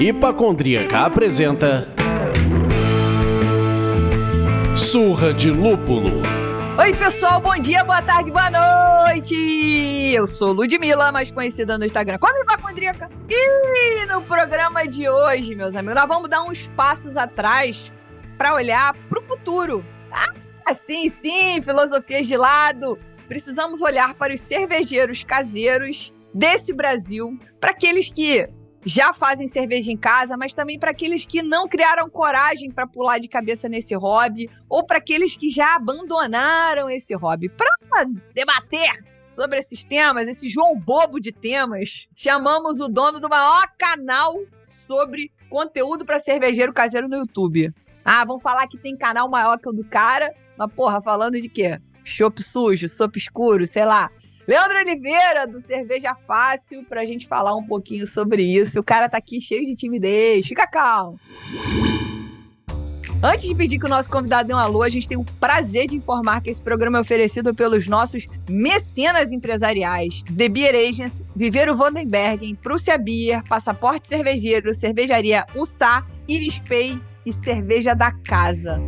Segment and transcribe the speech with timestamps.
[0.00, 1.86] Hipacondríaca apresenta
[4.74, 6.10] Surra de Lúpulo.
[6.78, 9.34] Oi, pessoal, bom dia, boa tarde, boa noite!
[10.14, 13.10] Eu sou Ludmilla, mais conhecida no Instagram como Hipacondríaca.
[13.28, 17.92] E no programa de hoje, meus amigos, nós vamos dar uns passos atrás
[18.38, 19.84] para olhar para o futuro.
[20.90, 22.98] Sim, sim, filosofias de lado.
[23.28, 28.48] Precisamos olhar para os cervejeiros caseiros desse Brasil, para aqueles que
[28.84, 33.18] já fazem cerveja em casa, mas também para aqueles que não criaram coragem para pular
[33.18, 37.48] de cabeça nesse hobby, ou para aqueles que já abandonaram esse hobby.
[37.48, 38.90] Para debater
[39.30, 44.34] sobre esses temas, esse João Bobo de temas, chamamos o dono do maior canal
[44.88, 47.72] sobre conteúdo para cervejeiro caseiro no YouTube.
[48.04, 51.48] Ah, vão falar que tem canal maior que o do cara, mas porra, falando de
[51.48, 51.80] quê?
[52.04, 54.10] Chopp sujo, sopa escuro, sei lá.
[54.46, 58.78] Leandro Oliveira, do Cerveja Fácil, pra gente falar um pouquinho sobre isso.
[58.78, 60.46] O cara tá aqui cheio de timidez.
[60.46, 61.18] Fica calmo.
[63.22, 65.88] Antes de pedir que o nosso convidado dê um alô, a gente tem o prazer
[65.88, 71.74] de informar que esse programa é oferecido pelos nossos mecenas empresariais, The Beer Agents, Viveiro
[71.74, 78.78] Vandenbergen, Prússia Beer, Passaporte Cervejeiro, Cervejaria Ussá, Iris Pay e Cerveja da Casa.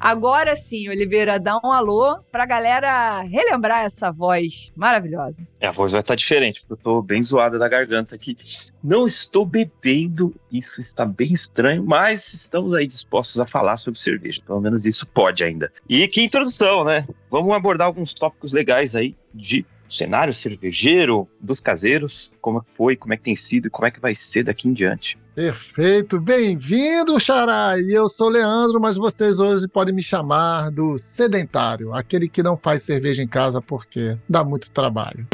[0.00, 5.46] Agora sim, Oliveira, dá um alô pra galera relembrar essa voz maravilhosa.
[5.60, 8.34] É, a voz vai estar diferente, porque eu tô bem zoada da garganta aqui.
[8.82, 14.40] Não estou bebendo, isso está bem estranho, mas estamos aí dispostos a falar sobre cerveja.
[14.46, 15.70] Pelo menos isso pode ainda.
[15.86, 17.06] E que introdução, né?
[17.30, 23.16] Vamos abordar alguns tópicos legais aí de cenário cervejeiro, dos caseiros, como foi, como é
[23.16, 25.18] que tem sido e como é que vai ser daqui em diante.
[25.40, 27.72] Perfeito, bem-vindo, Xará!
[27.78, 32.58] E eu sou Leandro, mas vocês hoje podem me chamar do sedentário, aquele que não
[32.58, 35.26] faz cerveja em casa porque dá muito trabalho.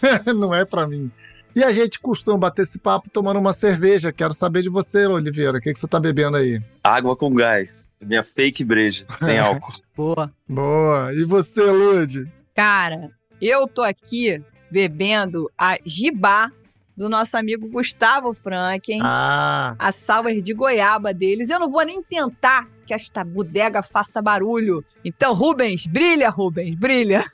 [0.34, 1.12] não é para mim.
[1.54, 4.10] E a gente costuma bater esse papo tomando uma cerveja.
[4.10, 5.58] Quero saber de você, Oliveira.
[5.58, 6.62] O que, que você tá bebendo aí?
[6.82, 7.86] Água com gás.
[8.00, 9.74] Minha fake breja, sem álcool.
[9.94, 10.32] Boa.
[10.48, 11.12] Boa.
[11.12, 12.26] E você, Lud?
[12.54, 16.50] Cara, eu tô aqui bebendo a Gibá
[16.96, 19.00] do nosso amigo Gustavo Franken.
[19.02, 19.74] Ah.
[19.78, 21.50] A sour de goiaba deles.
[21.50, 24.84] Eu não vou nem tentar que esta bodega faça barulho.
[25.04, 27.24] Então, Rubens, brilha, Rubens, brilha.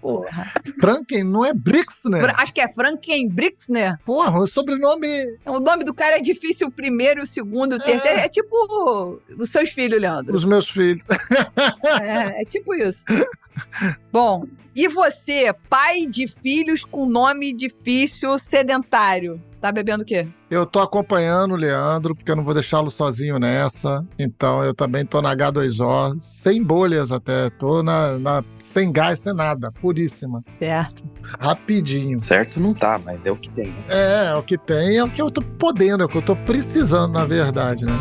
[0.00, 0.52] Porra.
[0.78, 2.20] Franken não é Brixner?
[2.22, 3.98] Fra- Acho que é Franken Brixner.
[4.04, 5.08] Porra, o sobrenome.
[5.46, 8.18] O nome do cara é difícil, o primeiro, o segundo, o terceiro.
[8.20, 10.34] É, tipo os seus filhos, Leandro.
[10.34, 11.04] Os meus filhos.
[12.02, 13.04] É, é tipo isso.
[14.12, 14.44] Bom,
[14.74, 20.28] e você, pai de filhos com nome difícil, sedentário, tá bebendo o quê?
[20.50, 24.04] Eu tô acompanhando o Leandro, porque eu não vou deixá-lo sozinho nessa.
[24.18, 27.50] Então eu também tô na H2O, sem bolhas até.
[27.50, 30.42] Tô na, na- sem gás, sem nada, puríssima.
[30.58, 31.02] Certo.
[31.40, 32.22] Rapidinho.
[32.22, 33.66] Certo não tá, mas é o que tem.
[33.68, 33.84] né?
[33.88, 36.22] É, é o que tem, é o que eu tô podendo, é o que eu
[36.22, 37.92] tô precisando, na verdade, né?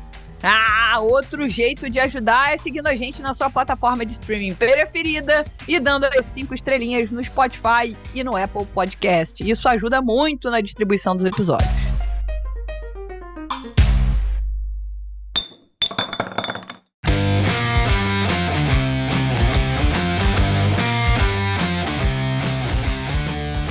[0.43, 5.43] Ah, outro jeito de ajudar é seguindo a gente na sua plataforma de streaming preferida
[5.67, 9.49] e dando as cinco estrelinhas no Spotify e no Apple Podcast.
[9.49, 11.93] Isso ajuda muito na distribuição dos episódios.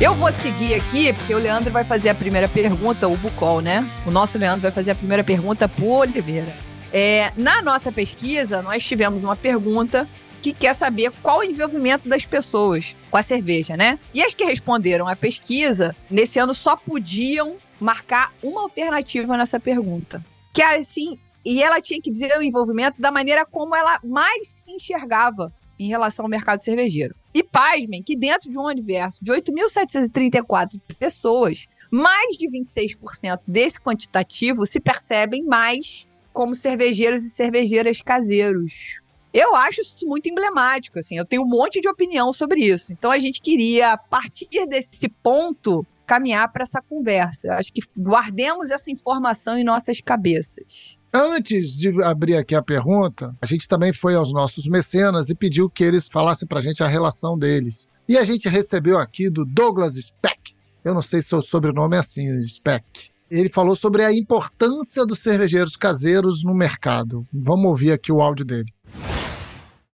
[0.03, 3.89] Eu vou seguir aqui, porque o Leandro vai fazer a primeira pergunta, o Bucol, né?
[4.05, 6.72] O nosso Leandro vai fazer a primeira pergunta pro Oliveira.
[6.93, 10.09] É, na nossa pesquisa, nós tivemos uma pergunta
[10.43, 13.99] que quer saber qual o envolvimento das pessoas com a cerveja, né?
[14.13, 20.23] E as que responderam à pesquisa, nesse ano só podiam marcar uma alternativa nessa pergunta.
[20.53, 24.49] Que é assim, e ela tinha que dizer o envolvimento da maneira como ela mais
[24.49, 27.15] se enxergava em relação ao mercado cervejeiro.
[27.33, 34.67] E pasmem que dentro de um universo de 8.734 pessoas, mais de 26% desse quantitativo
[34.67, 39.01] se percebem mais como cervejeiros e cervejeiras caseiros.
[39.33, 42.93] Eu acho isso muito emblemático, assim, eu tenho um monte de opinião sobre isso.
[42.93, 47.49] Então a gente queria, a partir desse ponto, caminhar para essa conversa.
[47.49, 50.99] Eu acho que guardemos essa informação em nossas cabeças.
[51.15, 55.69] Antes de abrir aqui a pergunta, a gente também foi aos nossos mecenas e pediu
[55.69, 57.89] que eles falassem para a gente a relação deles.
[58.09, 60.55] E a gente recebeu aqui do Douglas Speck.
[60.85, 63.12] Eu não sei se o sobrenome é assim, Speck.
[63.35, 67.27] Ele falou sobre a importância dos cervejeiros caseiros no mercado.
[67.33, 68.71] Vamos ouvir aqui o áudio dele.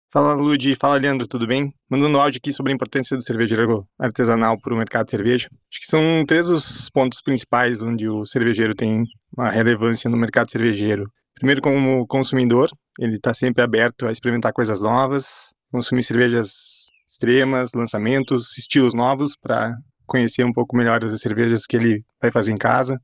[0.10, 1.74] Fala Ludi, fala Leandro, tudo bem?
[1.90, 5.50] Mandando um áudio aqui sobre a importância do cervejeiro artesanal para o mercado de cerveja.
[5.70, 9.04] Acho que são três os pontos principais onde o cervejeiro tem
[9.38, 11.12] uma relevância no mercado cervejeiro.
[11.34, 18.58] Primeiro, como consumidor, ele está sempre aberto a experimentar coisas novas, consumir cervejas extremas, lançamentos,
[18.58, 22.98] estilos novos para conhecer um pouco melhor as cervejas que ele vai fazer em casa.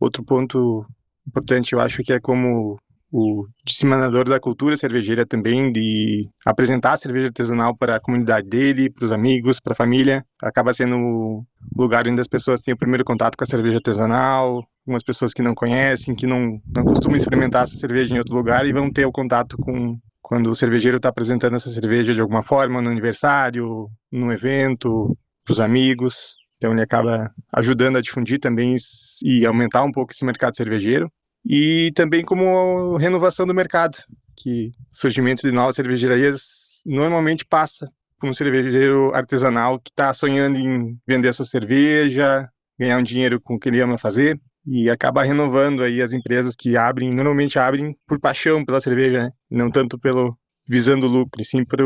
[0.00, 0.86] Outro ponto
[1.26, 2.78] importante, eu acho que é como
[3.10, 8.90] o disseminador da cultura cervejeira também, de apresentar a cerveja artesanal para a comunidade dele,
[8.90, 10.24] para os amigos, para a família.
[10.42, 11.46] Acaba sendo o
[11.76, 15.42] lugar onde as pessoas têm o primeiro contato com a cerveja artesanal, algumas pessoas que
[15.42, 19.06] não conhecem, que não, não costumam experimentar essa cerveja em outro lugar e vão ter
[19.06, 23.88] o contato com quando o cervejeiro está apresentando essa cerveja de alguma forma, no aniversário,
[24.12, 26.36] num evento, para os amigos.
[26.58, 28.74] Então ele acaba ajudando a difundir também
[29.22, 31.10] e aumentar um pouco esse mercado cervejeiro
[31.48, 33.96] e também como renovação do mercado,
[34.36, 40.58] que o surgimento de novas cervejarias normalmente passa por um cervejeiro artesanal que está sonhando
[40.58, 44.90] em vender a sua cerveja, ganhar um dinheiro com o que ele ama fazer e
[44.90, 49.30] acaba renovando aí as empresas que abrem, normalmente abrem por paixão pela cerveja, né?
[49.50, 50.36] não tanto pelo
[50.68, 51.78] visando lucro, sim por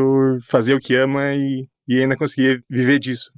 [0.43, 3.31] fazer o que ama e, e ainda conseguir viver disso.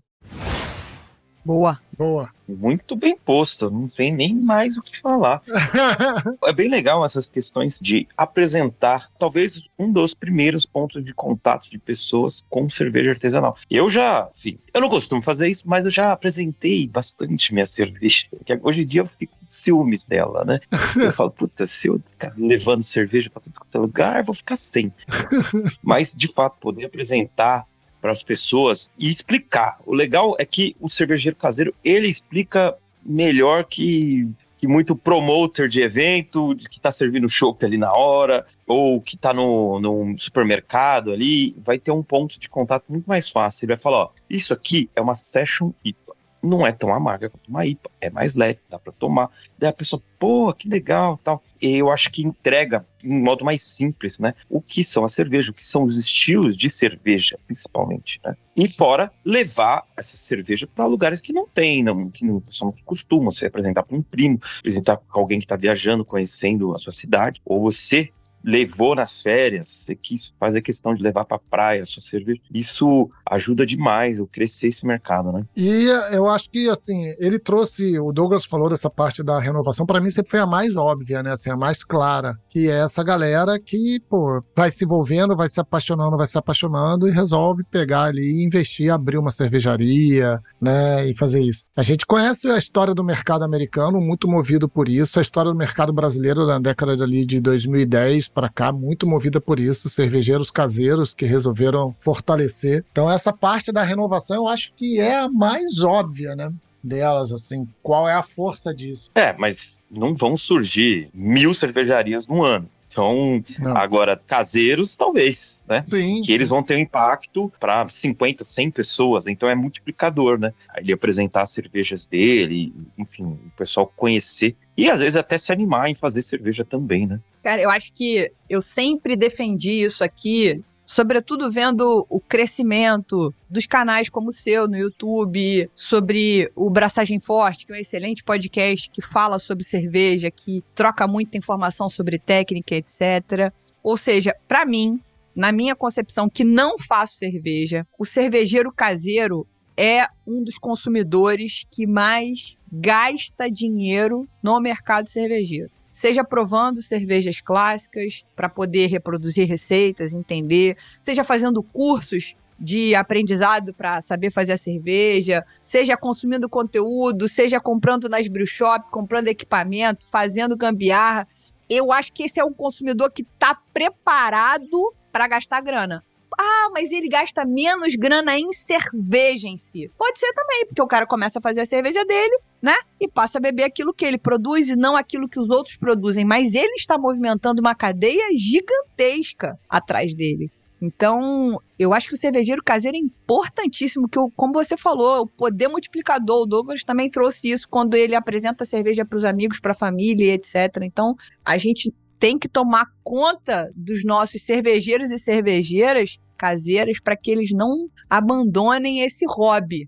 [1.45, 1.79] Boa.
[1.95, 2.29] Boa.
[2.47, 5.41] Muito bem posto, não tem nem mais o que falar.
[6.43, 11.77] é bem legal essas questões de apresentar, talvez um dos primeiros pontos de contato de
[11.77, 13.55] pessoas com cerveja artesanal.
[13.69, 18.27] Eu já, enfim, eu não costumo fazer isso, mas eu já apresentei bastante minha cerveja.
[18.61, 20.59] Hoje em dia eu fico com ciúmes dela, né?
[20.97, 24.91] Eu falo, puta, se eu ficar levando cerveja para todo lugar, eu vou ficar sem.
[25.81, 27.65] mas, de fato, poder apresentar
[28.05, 29.79] para as pessoas e explicar.
[29.83, 35.81] O legal é que o cervejeiro caseiro ele explica melhor que, que muito promoter de
[35.81, 41.55] evento, que está servindo chopp ali na hora, ou que está no, no supermercado ali,
[41.57, 43.65] vai ter um ponto de contato muito mais fácil.
[43.65, 46.04] Ele vai falar: ó, isso aqui é uma session IPA
[46.45, 49.29] não é tão amarga quanto uma IPA, é mais leve, dá para tomar.
[49.57, 51.43] Daí a pessoa, pô, que legal, tal.
[51.61, 54.33] E eu acho que entrega em modo mais simples, né?
[54.49, 58.35] O que são as cervejas, o que são os estilos de cerveja, principalmente, né?
[58.57, 62.73] E fora levar essa cerveja para lugares que não tem, não, que não, só não
[62.83, 66.91] costumam se apresentar para um primo, apresentar para alguém que está viajando, conhecendo a sua
[66.91, 68.09] cidade, ou você
[68.45, 72.39] levou nas férias, você quis fazer questão de levar para praia sua cerveja.
[72.53, 75.43] Isso ajuda demais a crescer esse mercado, né?
[75.55, 79.99] E eu acho que assim, ele trouxe, o Douglas falou dessa parte da renovação, para
[79.99, 83.59] mim sempre foi a mais óbvia, né, assim, a mais clara, que é essa galera
[83.59, 88.21] que, pô, vai se envolvendo, vai se apaixonando, vai se apaixonando e resolve pegar ali
[88.21, 91.63] e investir, abrir uma cervejaria, né, e fazer isso.
[91.75, 95.57] A gente conhece a história do mercado americano, muito movido por isso, a história do
[95.57, 101.13] mercado brasileiro na década ali de 2010 para cá, muito movida por isso, cervejeiros caseiros
[101.13, 102.83] que resolveram fortalecer.
[102.91, 106.51] Então, essa parte da renovação eu acho que é a mais óbvia, né?
[106.83, 109.09] Delas, assim, qual é a força disso?
[109.15, 112.69] É, mas não vão surgir mil cervejarias no ano.
[112.89, 113.75] Então, Não.
[113.75, 115.81] agora, caseiros, talvez, né?
[115.81, 116.21] Sim.
[116.21, 120.53] Que eles vão ter um impacto para 50, 100 pessoas, então é multiplicador, né?
[120.77, 125.89] Ele apresentar as cervejas dele, enfim, o pessoal conhecer e às vezes até se animar
[125.89, 127.19] em fazer cerveja também, né?
[127.43, 134.09] Cara, eu acho que eu sempre defendi isso aqui sobretudo vendo o crescimento dos canais
[134.09, 139.01] como o seu no YouTube, sobre o Braçagem Forte, que é um excelente podcast que
[139.01, 143.51] fala sobre cerveja, que troca muita informação sobre técnica, etc.
[143.83, 144.99] Ou seja, para mim,
[145.35, 151.85] na minha concepção, que não faço cerveja, o cervejeiro caseiro é um dos consumidores que
[151.85, 160.75] mais gasta dinheiro no mercado cervejeiro seja provando cervejas clássicas para poder reproduzir receitas, entender,
[160.99, 168.09] seja fazendo cursos de aprendizado para saber fazer a cerveja, seja consumindo conteúdo, seja comprando
[168.09, 171.25] nas brew shop, comprando equipamento, fazendo gambiarra.
[171.69, 176.03] Eu acho que esse é um consumidor que está preparado para gastar grana.
[176.37, 179.89] Ah, mas ele gasta menos grana em cerveja em si.
[179.97, 182.75] Pode ser também, porque o cara começa a fazer a cerveja dele, né?
[182.99, 186.25] E passa a beber aquilo que ele produz e não aquilo que os outros produzem.
[186.25, 190.51] Mas ele está movimentando uma cadeia gigantesca atrás dele.
[190.81, 195.67] Então, eu acho que o cervejeiro caseiro é importantíssimo, que, como você falou, o poder
[195.67, 199.71] multiplicador, o Douglas também trouxe isso quando ele apresenta a cerveja para os amigos, para
[199.71, 200.83] a família, etc.
[200.83, 201.93] Então, a gente
[202.25, 209.01] tem que tomar conta dos nossos cervejeiros e cervejeiras caseiras para que eles não abandonem
[209.01, 209.87] esse hobby.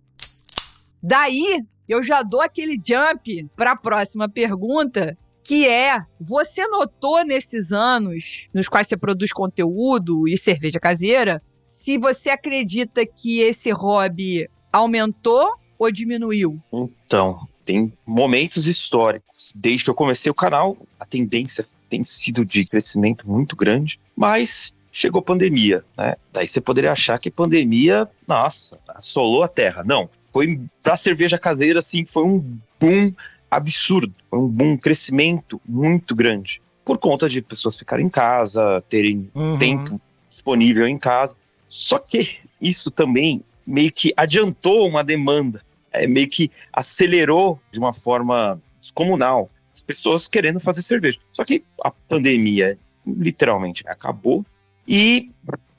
[1.02, 7.72] Daí, eu já dou aquele jump para a próxima pergunta, que é: você notou nesses
[7.72, 14.48] anos nos quais você produz conteúdo e cerveja caseira, se você acredita que esse hobby
[14.72, 16.62] aumentou ou diminuiu?
[16.72, 19.52] Então, tem momentos históricos.
[19.54, 24.74] Desde que eu comecei o canal, a tendência tem sido de crescimento muito grande, mas
[24.90, 26.16] chegou pandemia, né?
[26.32, 29.84] Daí você poderia achar que pandemia, nossa, assolou a terra.
[29.84, 33.14] Não, foi para cerveja caseira assim, foi um boom
[33.52, 38.82] absurdo, foi um boom, um crescimento muito grande por conta de pessoas ficarem em casa,
[38.88, 39.58] terem uhum.
[39.58, 41.36] tempo disponível em casa.
[41.68, 45.62] Só que isso também meio que adiantou uma demanda,
[46.02, 51.20] é, meio que acelerou de uma forma descomunal as pessoas querendo fazer cerveja.
[51.30, 54.46] Só que a pandemia literalmente acabou
[54.88, 55.30] e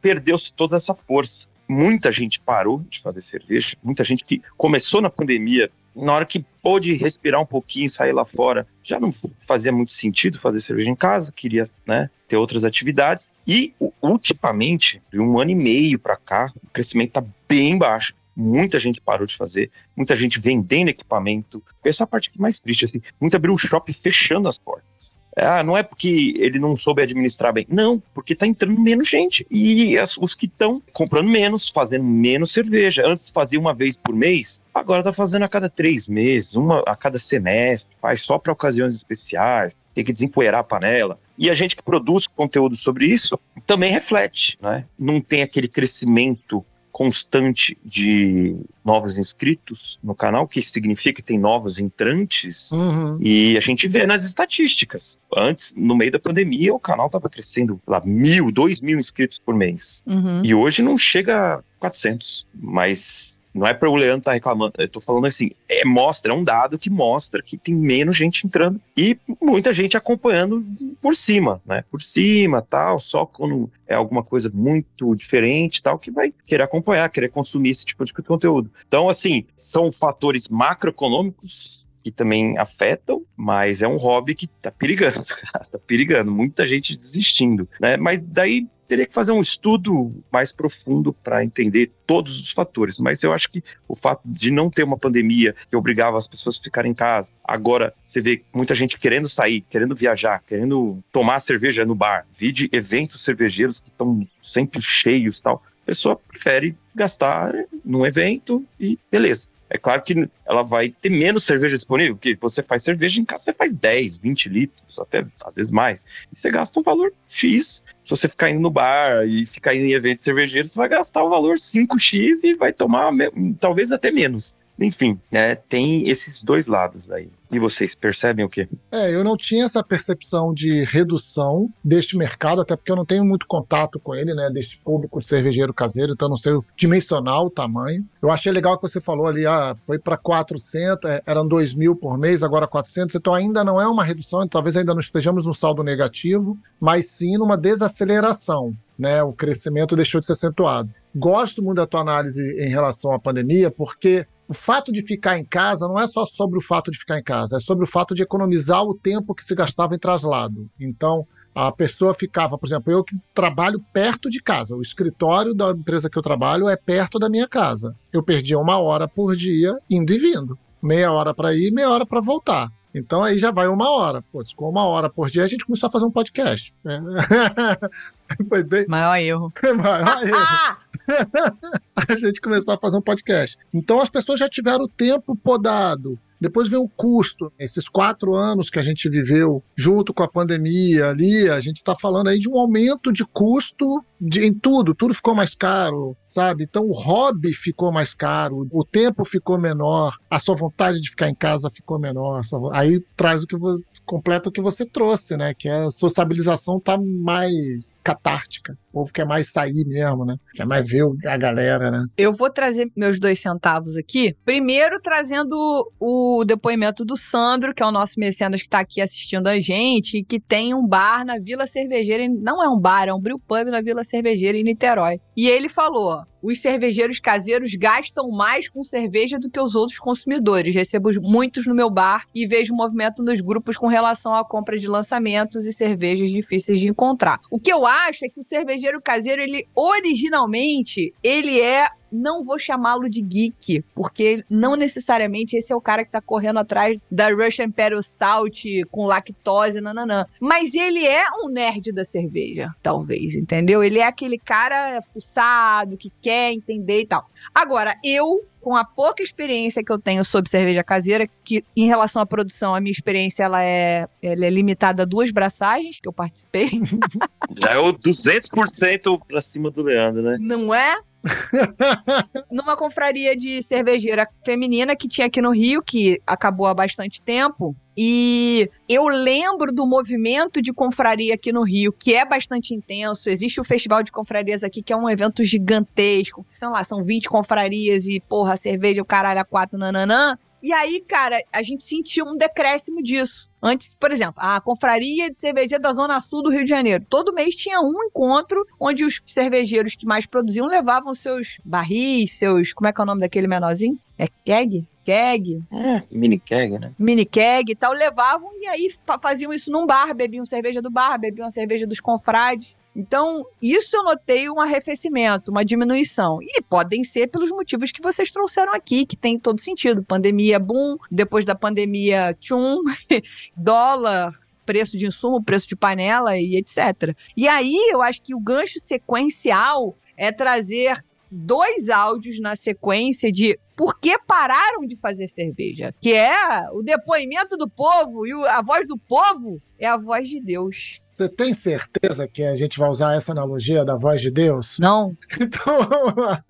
[0.01, 1.47] perdeu-se toda essa força.
[1.69, 6.43] Muita gente parou de fazer cerveja, muita gente que começou na pandemia, na hora que
[6.63, 9.11] pôde respirar um pouquinho, sair lá fora, já não
[9.47, 13.29] fazia muito sentido fazer cerveja em casa, queria né, ter outras atividades.
[13.47, 18.78] E ultimamente, de um ano e meio para cá, o crescimento está bem baixo muita
[18.78, 21.62] gente parou de fazer, muita gente vendendo equipamento.
[21.85, 25.18] Essa é a parte mais triste, assim, muito abriu um shopping fechando as portas.
[25.37, 27.64] Ah, não é porque ele não soube administrar bem.
[27.68, 29.47] Não, porque tá entrando menos gente.
[29.50, 33.02] E as, os que estão comprando menos, fazendo menos cerveja.
[33.07, 36.97] Antes fazia uma vez por mês, agora tá fazendo a cada três meses, uma a
[36.97, 41.18] cada semestre, faz só para ocasiões especiais, tem que desempoeirar a panela.
[41.37, 44.87] E a gente que produz conteúdo sobre isso também reflete, né?
[44.99, 46.64] Não tem aquele crescimento
[46.99, 53.17] constante de novos inscritos no canal, que significa que tem novos entrantes, uhum.
[53.23, 55.17] e a gente vê nas estatísticas.
[55.37, 59.55] Antes, no meio da pandemia, o canal estava crescendo lá mil, dois mil inscritos por
[59.55, 60.02] mês.
[60.09, 60.43] Uhum.
[60.45, 64.73] E hoje não chega a 400, mas não é para o Leandro estar tá reclamando,
[64.79, 68.47] eu tô falando assim, é, mostra, é um dado que mostra que tem menos gente
[68.47, 70.65] entrando e muita gente acompanhando
[71.03, 71.85] por cima, né?
[71.91, 77.09] Por cima, tal, só quando é alguma coisa muito diferente, tal, que vai querer acompanhar,
[77.11, 78.71] querer consumir esse tipo de conteúdo.
[78.87, 85.21] Então, assim, são fatores macroeconômicos que também afetam, mas é um hobby que tá perigando,
[85.53, 87.97] tá perigando, muita gente desistindo, né?
[87.97, 92.97] Mas daí teria que fazer um estudo mais profundo para entender todos os fatores.
[92.99, 96.57] Mas eu acho que o fato de não ter uma pandemia que obrigava as pessoas
[96.57, 101.38] a ficarem em casa, agora você vê muita gente querendo sair, querendo viajar, querendo tomar
[101.38, 105.62] cerveja no bar, vide eventos cervejeiros que estão sempre cheios tal.
[105.83, 107.52] A pessoa prefere gastar
[107.85, 109.47] num evento e beleza.
[109.71, 113.45] É claro que ela vai ter menos cerveja disponível, porque você faz cerveja em casa,
[113.45, 116.05] você faz 10, 20 litros, até às vezes mais.
[116.33, 117.83] E você gasta um valor X.
[118.03, 121.23] Se você ficar indo no bar e ficar indo em eventos cervejeiros, você vai gastar
[121.23, 123.13] o valor 5X e vai tomar
[123.59, 124.57] talvez até menos.
[124.80, 127.28] Enfim, né, tem esses dois lados aí.
[127.50, 128.68] E vocês percebem o quê?
[128.92, 133.25] É, eu não tinha essa percepção de redução deste mercado, até porque eu não tenho
[133.25, 137.50] muito contato com ele, né, deste público de cervejeiro caseiro, então não sei dimensionar o
[137.50, 138.04] tamanho.
[138.23, 141.97] Eu achei legal que você falou ali, ah, foi para 400, é, eram 2 mil
[141.97, 145.54] por mês, agora 400, então ainda não é uma redução, talvez ainda não estejamos no
[145.54, 148.75] saldo negativo, mas sim numa desaceleração.
[148.99, 150.90] Né, o crescimento deixou de ser acentuado.
[151.14, 155.45] Gosto muito da tua análise em relação à pandemia, porque o fato de ficar em
[155.45, 158.14] casa não é só sobre o fato de ficar em casa, é sobre o fato
[158.14, 160.69] de economizar o tempo que se gastava em traslado.
[160.81, 165.71] Então, a pessoa ficava, por exemplo, eu que trabalho perto de casa, o escritório da
[165.71, 167.95] empresa que eu trabalho é perto da minha casa.
[168.12, 170.59] Eu perdia uma hora por dia indo e vindo.
[170.81, 172.71] Meia hora para ir, meia hora para voltar.
[172.95, 174.23] Então aí já vai uma hora.
[174.33, 176.75] Pô, com uma hora por dia a gente começou a fazer um podcast.
[178.49, 178.87] Foi bem.
[178.88, 179.52] Maior erro.
[179.76, 180.78] Maior erro.
[182.09, 183.57] a gente começou a fazer um podcast.
[183.73, 186.19] Então as pessoas já tiveram o tempo podado.
[186.40, 187.52] Depois vem o custo.
[187.59, 191.97] Esses quatro anos que a gente viveu junto com a pandemia ali, a gente está
[191.97, 194.95] falando aí de um aumento de custo de, em tudo.
[194.95, 196.65] Tudo ficou mais caro, sabe?
[196.65, 201.29] Então o hobby ficou mais caro, o tempo ficou menor, a sua vontade de ficar
[201.29, 202.43] em casa ficou menor.
[202.73, 203.57] Aí traz o que
[204.05, 205.53] completa o que você trouxe, né?
[205.55, 208.77] Que é a sociabilização tá mais catártica.
[208.91, 210.37] O povo quer mais sair mesmo, né?
[210.55, 212.07] Quer mais ver a galera, né?
[212.17, 214.35] Eu vou trazer meus dois centavos aqui.
[214.47, 215.55] Primeiro, trazendo
[216.01, 220.25] o depoimento do Sandro, que é o nosso mecenas que está aqui assistindo a gente,
[220.25, 222.27] que tem um bar na Vila Cervejeira.
[222.29, 225.21] Não é um bar, é um brew pub na Vila cervejeira em Niterói.
[225.37, 230.75] E ele falou: os cervejeiros caseiros gastam mais com cerveja do que os outros consumidores.
[230.75, 234.87] Recebo muitos no meu bar e vejo movimento nos grupos com relação à compra de
[234.87, 237.40] lançamentos e cervejas difíceis de encontrar.
[237.50, 242.59] O que eu acho é que o cervejeiro caseiro, ele originalmente, ele é não vou
[242.59, 247.30] chamá-lo de geek, porque não necessariamente esse é o cara que tá correndo atrás da
[247.30, 250.26] Russian Imperial Stout com lactose, nananã.
[250.40, 253.83] Mas ele é um nerd da cerveja, talvez, entendeu?
[253.83, 257.26] Ele é aquele cara fuçado, que quer entender e tal.
[257.54, 262.20] Agora, eu com a pouca experiência que eu tenho sobre cerveja caseira, que em relação
[262.20, 266.12] à produção, a minha experiência ela é, ela é limitada a duas braçagens que eu
[266.12, 266.68] participei.
[267.56, 270.37] Já é o 200% pra cima do Leandro, né?
[270.38, 270.99] Não é?
[272.51, 277.75] Numa confraria de cervejeira feminina que tinha aqui no Rio, que acabou há bastante tempo.
[277.97, 283.29] E eu lembro do movimento de confraria aqui no Rio, que é bastante intenso.
[283.29, 286.47] Existe o Festival de Confrarias aqui, que é um evento gigantesco.
[286.49, 290.39] Sei lá, são 20 confrarias e, porra, cerveja, o caralho, a quatro, nananã.
[290.62, 293.49] E aí, cara, a gente sentiu um decréscimo disso.
[293.62, 297.05] Antes, por exemplo, a confraria de cerveja da Zona Sul do Rio de Janeiro.
[297.07, 302.73] Todo mês tinha um encontro onde os cervejeiros que mais produziam levavam seus barris, seus.
[302.73, 303.99] Como é que é o nome daquele menorzinho?
[304.17, 304.85] É keg?
[305.05, 305.62] Keg?
[305.73, 306.93] É, mini keg, né?
[306.99, 311.19] Mini keg e tal, levavam e aí faziam isso num bar, bebiam cerveja do bar,
[311.19, 312.77] bebiam cerveja dos confrades.
[312.99, 316.43] Então, isso eu notei um arrefecimento, uma diminuição.
[316.43, 320.02] E podem ser pelos motivos que vocês trouxeram aqui, que tem todo sentido.
[320.02, 322.83] Pandemia boom, depois da pandemia tchum,
[323.57, 324.33] dólar,
[324.67, 327.17] preço de insumo, preço de panela e etc.
[327.37, 333.58] E aí eu acho que o gancho sequencial é trazer dois áudios na sequência de
[333.76, 338.87] por que pararam de fazer cerveja, que é o depoimento do povo e a voz
[338.87, 340.97] do povo é a voz de Deus.
[341.16, 344.78] Você tem certeza que a gente vai usar essa analogia da voz de Deus?
[344.78, 345.16] Não.
[345.40, 346.44] Então vamos lá.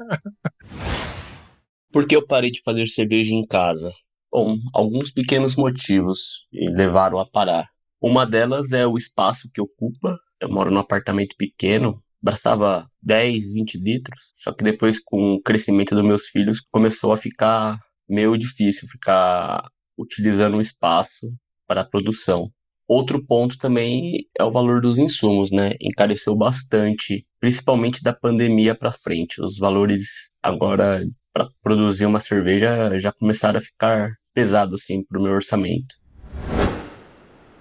[1.93, 3.93] Por que eu parei de fazer cerveja em casa?
[4.31, 7.69] Bom, alguns pequenos motivos me levaram a parar.
[8.01, 10.19] Uma delas é o espaço que ocupa.
[10.41, 14.33] Eu moro num apartamento pequeno, abraçava 10, 20 litros.
[14.37, 17.79] Só que depois, com o crescimento dos meus filhos, começou a ficar
[18.09, 19.63] meio difícil ficar
[19.97, 21.33] utilizando o espaço
[21.67, 22.51] para a produção.
[22.87, 25.75] Outro ponto também é o valor dos insumos, né?
[25.79, 29.43] Encareceu bastante, principalmente da pandemia para frente.
[29.43, 30.05] Os valores
[30.43, 35.95] agora para produzir uma cerveja já começaram a ficar pesados assim para o meu orçamento.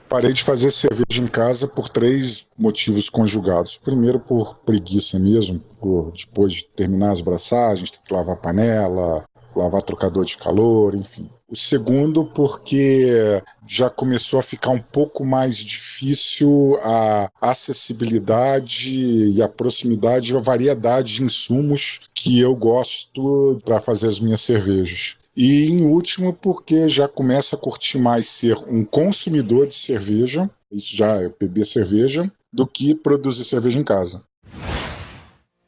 [0.10, 3.78] Parei de fazer cerveja em casa por três motivos conjugados.
[3.78, 9.82] Primeiro, por preguiça mesmo, por depois de terminar as braçagens, ter que lavar panela, lavar
[9.82, 11.30] trocador de calor, enfim.
[11.50, 19.48] O segundo, porque já começou a ficar um pouco mais difícil a acessibilidade e a
[19.50, 25.18] proximidade e a variedade de insumos que eu gosto para fazer as minhas cervejas.
[25.38, 30.96] E em último, porque já começa a curtir mais ser um consumidor de cerveja, isso
[30.96, 34.24] já é beber cerveja, do que produzir cerveja em casa.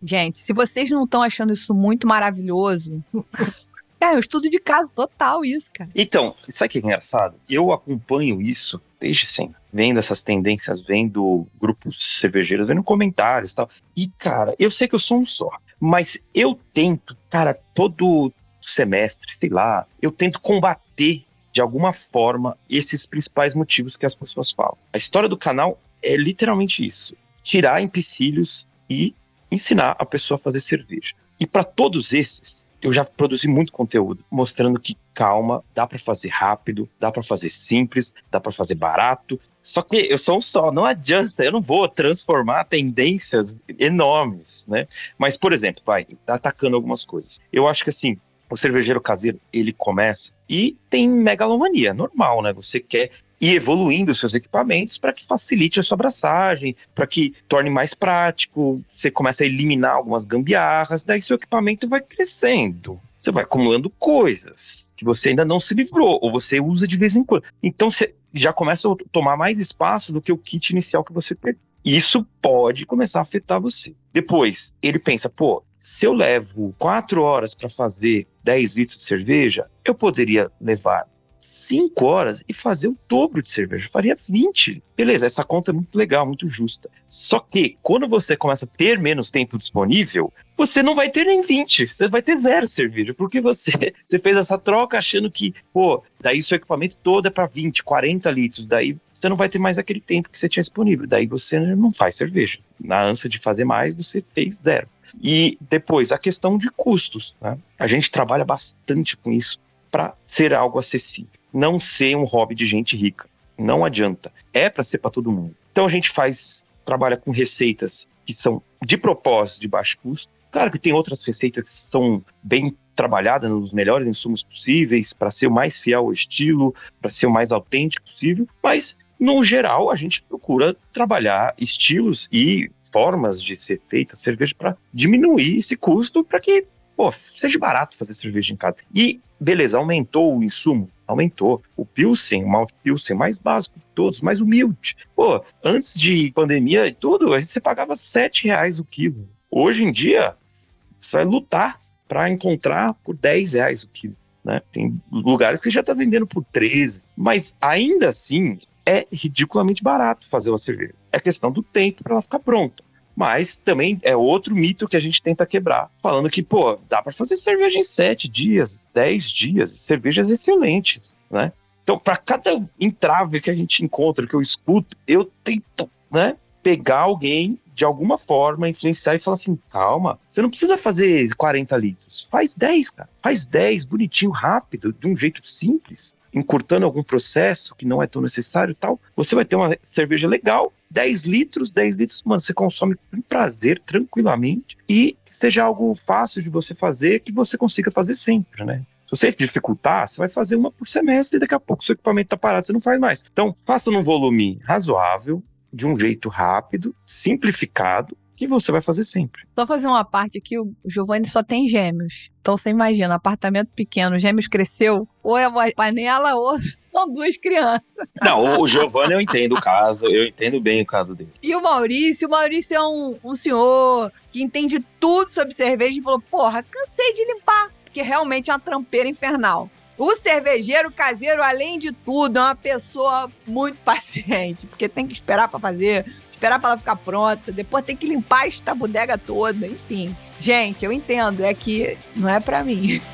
[0.01, 3.03] Gente, se vocês não estão achando isso muito maravilhoso.
[4.01, 5.89] É, um estudo de caso total, isso, cara.
[5.93, 7.36] Então, sabe o que é engraçado?
[7.49, 9.58] Eu acompanho isso desde sempre.
[9.73, 13.69] Vendo essas tendências, vendo grupos cervejeiros, vendo comentários e tal.
[13.97, 15.49] E, cara, eu sei que eu sou um só.
[15.77, 23.06] Mas eu tento, cara, todo semestre, sei lá, eu tento combater de alguma forma esses
[23.06, 24.78] principais motivos que as pessoas falam.
[24.93, 29.13] A história do canal é literalmente isso: tirar empecilhos e
[29.52, 31.13] ensinar a pessoa a fazer cerveja.
[31.39, 36.30] E para todos esses, eu já produzi muito conteúdo mostrando que calma, dá para fazer
[36.30, 39.39] rápido, dá para fazer simples, dá para fazer barato.
[39.60, 44.86] Só que eu sou um só, não adianta, eu não vou transformar tendências enormes, né?
[45.17, 47.39] Mas por exemplo, vai, tá atacando algumas coisas.
[47.52, 48.17] Eu acho que assim,
[48.49, 52.51] o cervejeiro caseiro, ele começa e tem megalomania, normal, né?
[52.53, 57.69] Você quer ir evoluindo seus equipamentos para que facilite a sua abraçagem, para que torne
[57.69, 62.99] mais prático, você começa a eliminar algumas gambiarras, daí seu equipamento vai crescendo.
[63.15, 67.15] Você vai acumulando coisas que você ainda não se livrou, ou você usa de vez
[67.15, 67.43] em quando.
[67.63, 71.33] Então você já começa a tomar mais espaço do que o kit inicial que você
[71.33, 71.62] perdeu.
[71.83, 73.95] Isso pode começar a afetar você.
[74.12, 79.65] Depois, ele pensa, pô, se eu levo quatro horas para fazer 10 litros de cerveja,
[79.86, 81.08] eu poderia levar
[81.39, 83.86] 5 horas e fazer o dobro de cerveja.
[83.86, 84.84] Eu faria 20.
[84.95, 86.89] Beleza, essa conta é muito legal, muito justa.
[87.08, 91.41] Só que quando você começa a ter menos tempo disponível, você não vai ter nem
[91.41, 93.71] 20, você vai ter zero cerveja, porque você,
[94.04, 98.30] você fez essa troca achando que, pô, daí seu equipamento todo é para 20, 40
[98.32, 101.60] litros, daí você não vai ter mais aquele tempo que você tinha disponível, daí você
[101.60, 102.60] não faz cerveja.
[102.80, 104.88] Na ânsia de fazer mais, você fez zero.
[105.22, 107.36] E depois, a questão de custos.
[107.41, 107.58] Né?
[107.78, 112.65] A gente trabalha bastante com isso para ser algo acessível, não ser um hobby de
[112.65, 113.28] gente rica.
[113.58, 114.32] Não adianta.
[114.54, 115.56] É para ser para todo mundo.
[115.72, 120.32] Então a gente faz, trabalha com receitas que são de propósito de baixo custo.
[120.52, 125.48] Claro que tem outras receitas que são bem trabalhadas nos melhores insumos possíveis para ser
[125.48, 129.95] o mais fiel ao estilo, para ser o mais autêntico possível, mas no geral a
[129.95, 136.39] gente procura trabalhar estilos e formas de ser feita cerveja para diminuir esse custo para
[136.39, 136.65] que
[136.99, 138.75] pô, seja barato fazer cerveja em casa.
[138.93, 140.89] E, beleza, aumentou o insumo?
[141.08, 141.63] Aumentou.
[141.77, 144.97] O Pilsen, o malte Pilsen mais básico de todos, mais humilde.
[145.15, 149.29] Pô, antes de pandemia e tudo, a gente pagava 7 reais o quilo.
[149.49, 154.17] Hoje em dia, você vai lutar para encontrar por 10 reais o quilo.
[154.43, 154.62] Né?
[154.69, 158.58] Tem lugares que já está vendendo por 13, mas ainda assim
[158.89, 160.95] é ridiculamente barato fazer uma cerveja.
[161.12, 162.84] É questão do tempo para ela ficar pronta.
[163.15, 167.12] Mas também é outro mito que a gente tenta quebrar, falando que, pô, dá para
[167.12, 171.52] fazer cerveja em sete dias, dez dias, cervejas excelentes, né?
[171.82, 177.02] Então, para cada entrave que a gente encontra, que eu escuto, eu tento, né, pegar
[177.02, 182.28] alguém de alguma forma, influenciar e falar assim: calma, você não precisa fazer 40 litros,
[182.30, 187.85] faz 10, cara, faz 10, bonitinho, rápido, de um jeito simples encurtando algum processo que
[187.85, 192.21] não é tão necessário tal, você vai ter uma cerveja legal, 10 litros, 10 litros,
[192.23, 197.57] mano, você consome com prazer, tranquilamente, e seja algo fácil de você fazer, que você
[197.57, 198.85] consiga fazer sempre, né?
[199.05, 202.27] Se você dificultar, você vai fazer uma por semestre e daqui a pouco seu equipamento
[202.27, 203.21] está parado, você não faz mais.
[203.31, 209.43] Então, faça num volume razoável, de um jeito rápido, simplificado, que você vai fazer sempre.
[209.54, 212.30] Só fazer uma parte aqui, o Giovanni só tem gêmeos.
[212.39, 216.58] Então você imagina, apartamento pequeno, gêmeos cresceu, ou é uma panela ou
[216.89, 217.84] são duas crianças.
[218.21, 221.32] Não, o Giovanni eu entendo o caso, eu entendo bem o caso dele.
[221.43, 226.02] E o Maurício, o Maurício é um, um senhor que entende tudo sobre cerveja e
[226.02, 229.69] falou: porra, cansei de limpar, porque realmente é uma trampeira infernal.
[229.97, 235.49] O cervejeiro caseiro, além de tudo, é uma pessoa muito paciente, porque tem que esperar
[235.49, 236.06] para fazer,
[236.39, 240.15] esperar para ela ficar pronta, depois tem que limpar esta bodega toda, enfim.
[240.39, 243.02] Gente, eu entendo, é que não é para mim.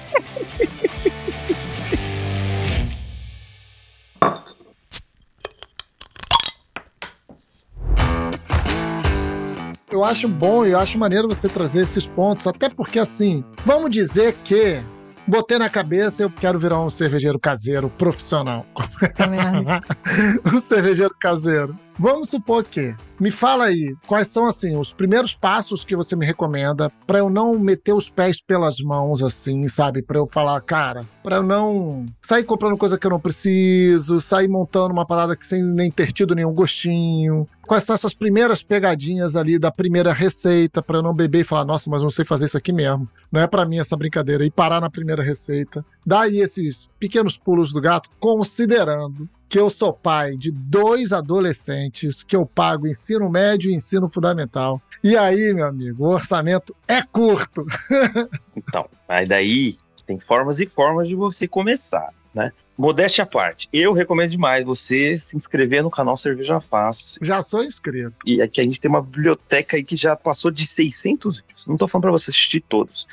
[9.89, 13.89] eu acho bom e eu acho maneiro você trazer esses pontos, até porque assim, vamos
[13.89, 14.83] dizer que
[15.27, 18.67] botei na cabeça, eu quero virar um cervejeiro caseiro profissional.
[20.53, 21.75] um cervejeiro caseiro.
[21.97, 22.95] Vamos supor que.
[23.17, 27.29] Me fala aí, quais são assim os primeiros passos que você me recomenda para eu
[27.29, 30.01] não meter os pés pelas mãos assim, sabe?
[30.01, 34.49] Para eu falar, cara, para eu não sair comprando coisa que eu não preciso, sair
[34.49, 37.47] montando uma parada que sem nem ter tido nenhum gostinho.
[37.65, 41.63] Quais são essas primeiras pegadinhas ali da primeira receita para eu não beber e falar,
[41.63, 43.09] nossa, mas não sei fazer isso aqui mesmo.
[43.31, 45.83] Não é para mim essa brincadeira e parar na primeira receita.
[46.05, 52.35] Daí esses pequenos pulos do gato, considerando que eu sou pai de dois adolescentes, que
[52.35, 54.81] eu pago ensino médio e ensino fundamental.
[55.03, 57.63] E aí, meu amigo, o orçamento é curto.
[58.57, 62.51] então, mas daí tem formas e formas de você começar, né?
[62.75, 67.19] Modéstia à parte, eu recomendo demais você se inscrever no canal Cerveja Fácil.
[67.21, 68.15] Já sou inscrito.
[68.25, 71.65] E aqui a gente tem uma biblioteca aí que já passou de 600 vídeos.
[71.67, 73.05] Não tô falando para você assistir todos.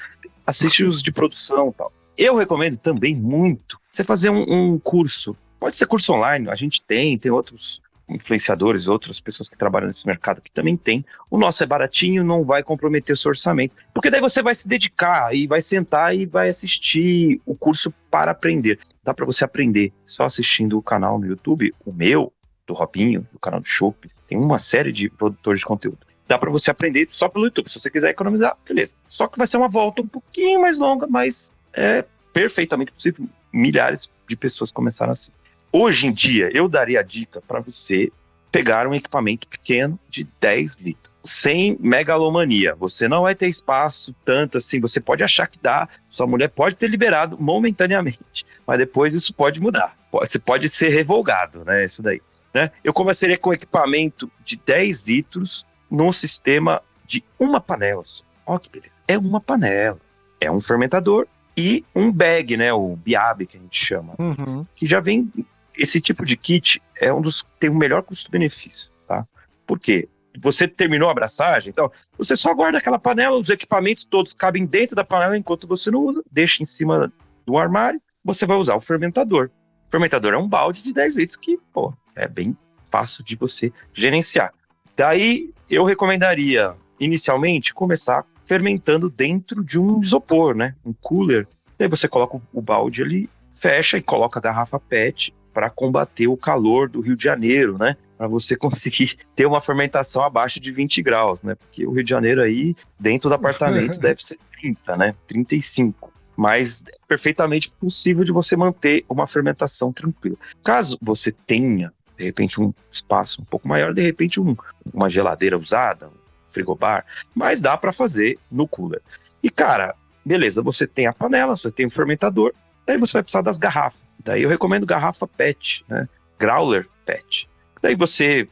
[0.47, 1.93] Assiste os de produção e tal.
[2.17, 6.83] Eu recomendo também muito você fazer um, um curso Pode ser curso online, a gente
[6.83, 11.05] tem, tem outros influenciadores, outras pessoas que trabalham nesse mercado que também tem.
[11.31, 13.77] O nosso é baratinho, não vai comprometer seu orçamento.
[13.95, 18.33] Porque daí você vai se dedicar e vai sentar e vai assistir o curso para
[18.33, 18.77] aprender.
[19.05, 22.33] Dá para você aprender só assistindo o canal no YouTube, o meu,
[22.67, 24.11] do Robinho, do canal do Chopp.
[24.27, 26.01] Tem uma série de produtores de conteúdo.
[26.27, 27.69] Dá para você aprender só pelo YouTube.
[27.69, 28.97] Se você quiser economizar, beleza.
[29.07, 33.29] Só que vai ser uma volta um pouquinho mais longa, mas é perfeitamente possível.
[33.53, 35.31] Milhares de pessoas começaram assim.
[35.73, 38.11] Hoje em dia, eu daria a dica para você
[38.53, 41.13] pegar um equipamento pequeno de 10 litros.
[41.25, 42.75] Sem megalomania.
[42.75, 44.79] Você não vai ter espaço tanto assim.
[44.81, 45.89] Você pode achar que dá.
[46.09, 48.45] Sua mulher pode ter liberado momentaneamente.
[48.67, 49.97] Mas depois isso pode mudar.
[50.13, 51.83] Você pode ser revolgado, né?
[51.83, 52.21] Isso daí.
[52.53, 52.71] Né?
[52.85, 58.03] Eu começaria com equipamento de 10 litros num sistema de uma panela.
[58.45, 58.99] Olha que beleza.
[59.09, 59.99] É uma panela.
[60.41, 64.67] É um fermentador e um bag, né, o biab que a gente chama, Uhum.
[64.75, 65.31] que já vem
[65.77, 69.27] esse tipo de kit é um dos tem o melhor custo-benefício, tá?
[69.67, 70.09] Por quê?
[70.43, 74.95] Você terminou a abraçagem, então você só guarda aquela panela, os equipamentos todos cabem dentro
[74.97, 77.13] da panela enquanto você não usa, deixa em cima
[77.45, 79.51] do armário, você vai usar o fermentador.
[79.89, 82.57] O fermentador é um balde de 10 litros que, pô, é bem
[82.91, 84.53] fácil de você gerenciar.
[84.97, 90.75] Daí eu recomendaria inicialmente começar fermentando dentro de um isopor, né?
[90.85, 91.49] Um cooler.
[91.79, 96.37] Daí você coloca o- balde ali, fecha e coloca a garrafa PET para combater o
[96.37, 97.97] calor do Rio de Janeiro, né?
[98.19, 101.55] Para você conseguir ter uma fermentação abaixo de 20 graus, né?
[101.55, 105.15] Porque o Rio de Janeiro aí, dentro do apartamento, deve ser 30, né?
[105.27, 106.13] 35.
[106.37, 110.37] Mas é perfeitamente possível de você manter uma fermentação tranquila.
[110.63, 114.57] Caso você tenha, de repente, um espaço um pouco maior, de repente, um-
[114.93, 116.11] uma geladeira usada,
[116.53, 119.01] frigobar, mas dá para fazer no cooler.
[119.43, 122.53] E, cara, beleza, você tem a panela, você tem o fermentador,
[122.87, 124.01] daí você vai precisar das garrafas.
[124.25, 126.09] Daí eu recomendo garrafa PET, né?
[126.39, 127.49] Growler PET.
[127.81, 128.49] Daí você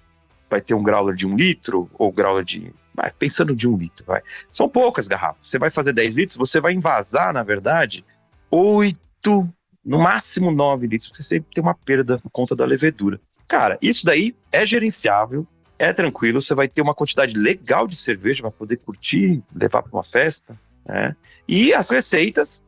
[0.49, 2.73] vai ter um growler de um litro ou growler de.
[2.93, 4.21] Vai, pensando de um litro, vai.
[4.51, 5.47] São poucas garrafas.
[5.47, 8.05] Você vai fazer 10 litros, você vai envasar, na verdade,
[8.51, 8.99] 8,
[9.85, 13.21] no máximo 9 litros, você sempre tem uma perda por conta da levedura.
[13.49, 15.47] Cara, isso daí é gerenciável,
[15.81, 19.93] é tranquilo, você vai ter uma quantidade legal de cerveja para poder curtir, levar para
[19.93, 20.55] uma festa,
[20.87, 21.17] né?
[21.49, 22.63] E as receitas,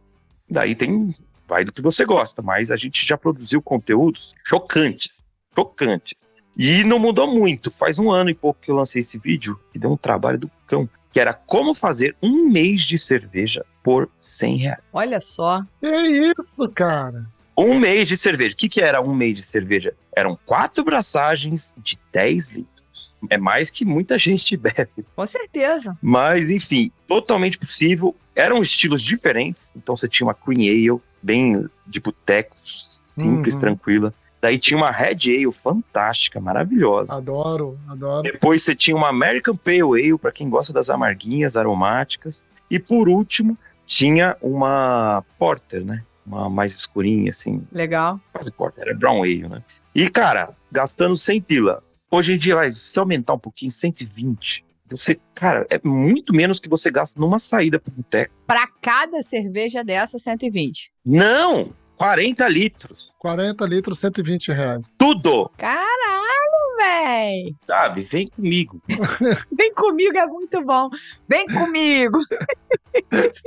[0.48, 1.14] daí tem,
[1.46, 6.24] vai do que você gosta, mas a gente já produziu conteúdos chocantes, chocantes.
[6.56, 9.78] E não mudou muito, faz um ano e pouco que eu lancei esse vídeo, que
[9.78, 14.56] deu um trabalho do cão, que era como fazer um mês de cerveja por 100
[14.56, 14.90] reais.
[14.92, 15.62] Olha só.
[15.80, 17.26] Que isso, cara?
[17.56, 18.54] Um mês de cerveja.
[18.54, 19.94] O que, que era um mês de cerveja?
[20.16, 22.81] Eram quatro braçagens de 10 litros.
[23.30, 25.04] É mais que muita gente bebe.
[25.14, 25.96] Com certeza.
[26.02, 28.14] Mas, enfim, totalmente possível.
[28.34, 29.72] Eram estilos diferentes.
[29.76, 33.60] Então você tinha uma Queen Ale, bem de boteco, simples, Uhum.
[33.60, 34.14] tranquila.
[34.40, 37.14] Daí tinha uma Red Ale fantástica, maravilhosa.
[37.16, 38.22] Adoro, adoro.
[38.22, 42.44] Depois você tinha uma American Pale Ale, para quem gosta das amarguinhas, aromáticas.
[42.68, 46.02] E por último, tinha uma Porter, né?
[46.26, 48.18] Uma mais escurinha, assim, Legal.
[48.32, 49.62] quase Porter, era Brown Ale, né?
[49.94, 51.82] E, cara, gastando 100 pila.
[52.14, 54.62] Hoje em dia, se aumentar um pouquinho, 120.
[54.90, 58.34] Você, cara, é muito menos que você gasta numa saída pro boteco.
[58.46, 60.92] Pra cada cerveja dessa, 120.
[61.06, 61.72] Não!
[62.02, 63.12] 40 litros.
[63.16, 64.92] 40 litros, 120 reais.
[64.98, 65.48] Tudo!
[65.56, 67.54] Caralho, véi.
[67.64, 68.02] Sabe?
[68.02, 68.82] Vem comigo.
[69.56, 70.90] Vem comigo, é muito bom.
[71.28, 72.18] Vem comigo.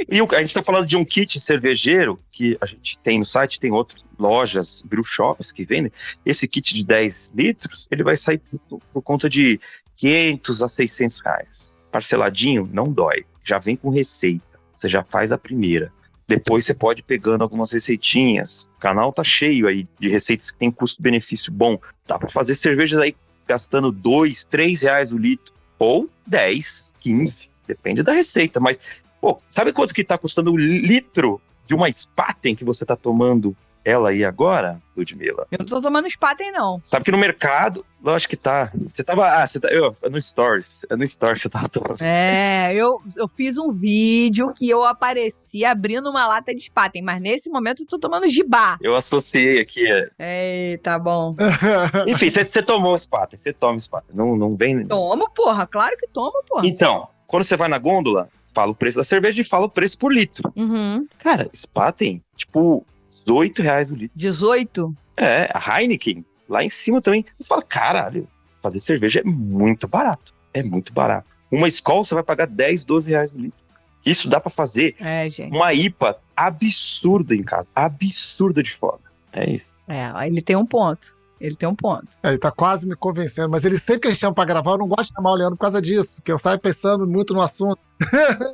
[0.09, 3.23] E o- a gente tá falando de um kit cervejeiro que a gente tem no
[3.23, 5.91] site, tem outras lojas, brew shops que vendem.
[6.25, 8.39] Esse kit de 10 litros, ele vai sair
[8.69, 9.59] por, por conta de
[9.99, 11.71] 500 a 600 reais.
[11.91, 13.23] Parceladinho, não dói.
[13.41, 14.59] Já vem com receita.
[14.73, 15.91] Você já faz a primeira.
[16.27, 18.67] Depois você pode ir pegando algumas receitinhas.
[18.77, 21.79] O canal tá cheio aí de receitas que tem custo-benefício bom.
[22.07, 23.15] Dá para fazer cervejas aí
[23.47, 25.53] gastando 2, 3 reais o litro.
[25.77, 27.49] Ou 10, 15.
[27.67, 28.59] Depende da receita.
[28.59, 28.79] Mas,
[29.21, 33.55] pô, sabe quanto que tá custando o litro de uma Spaten que você tá tomando
[33.85, 35.45] ela aí agora, Ludmilla?
[35.51, 36.79] Eu não tô tomando Spaten, não.
[36.81, 38.71] Sabe que no mercado, lógico que tá.
[38.81, 39.27] Você tava.
[39.27, 39.69] Ah, você tá.
[39.69, 40.81] Eu, no Stories.
[40.89, 42.01] É no Stories você tava tomando.
[42.01, 47.21] É, eu, eu fiz um vídeo que eu apareci abrindo uma lata de Spaten, mas
[47.21, 48.77] nesse momento eu tô tomando gibá.
[48.81, 49.85] Eu associei aqui.
[50.17, 50.77] é.
[50.81, 51.35] Tá bom.
[52.07, 54.15] Enfim, você, você tomou Spaten, você toma Spaten.
[54.15, 54.85] Não, não vem.
[54.87, 55.67] Tomo, porra.
[55.67, 56.65] Claro que tomo, porra.
[56.65, 59.97] Então, quando você vai na gôndola, fala o preço da cerveja e fala o preço
[59.97, 60.51] por litro.
[60.55, 61.05] Uhum.
[61.21, 62.85] Cara, Spaten, tipo,
[63.25, 64.17] 18 reais o litro.
[64.19, 64.95] 18?
[65.17, 67.25] É, a Heineken, lá em cima também.
[67.38, 68.27] Você fala, caralho,
[68.61, 70.33] fazer cerveja é muito barato.
[70.53, 71.33] É muito barato.
[71.51, 73.63] Uma escola você vai pagar 10, 12 reais o litro.
[74.05, 77.67] Isso dá pra fazer É, uma IPA absurda em casa.
[77.73, 79.01] Absurda de foda.
[79.33, 79.75] É isso.
[79.88, 81.15] É, ele tem um ponto.
[81.45, 82.08] Ele tem um ponto.
[82.23, 84.71] É, ele tá quase me convencendo, mas ele sempre que a gente chama pra gravar,
[84.71, 87.34] eu não gosto de chamar o Leandro por causa disso, que eu saio pensando muito
[87.34, 87.79] no assunto.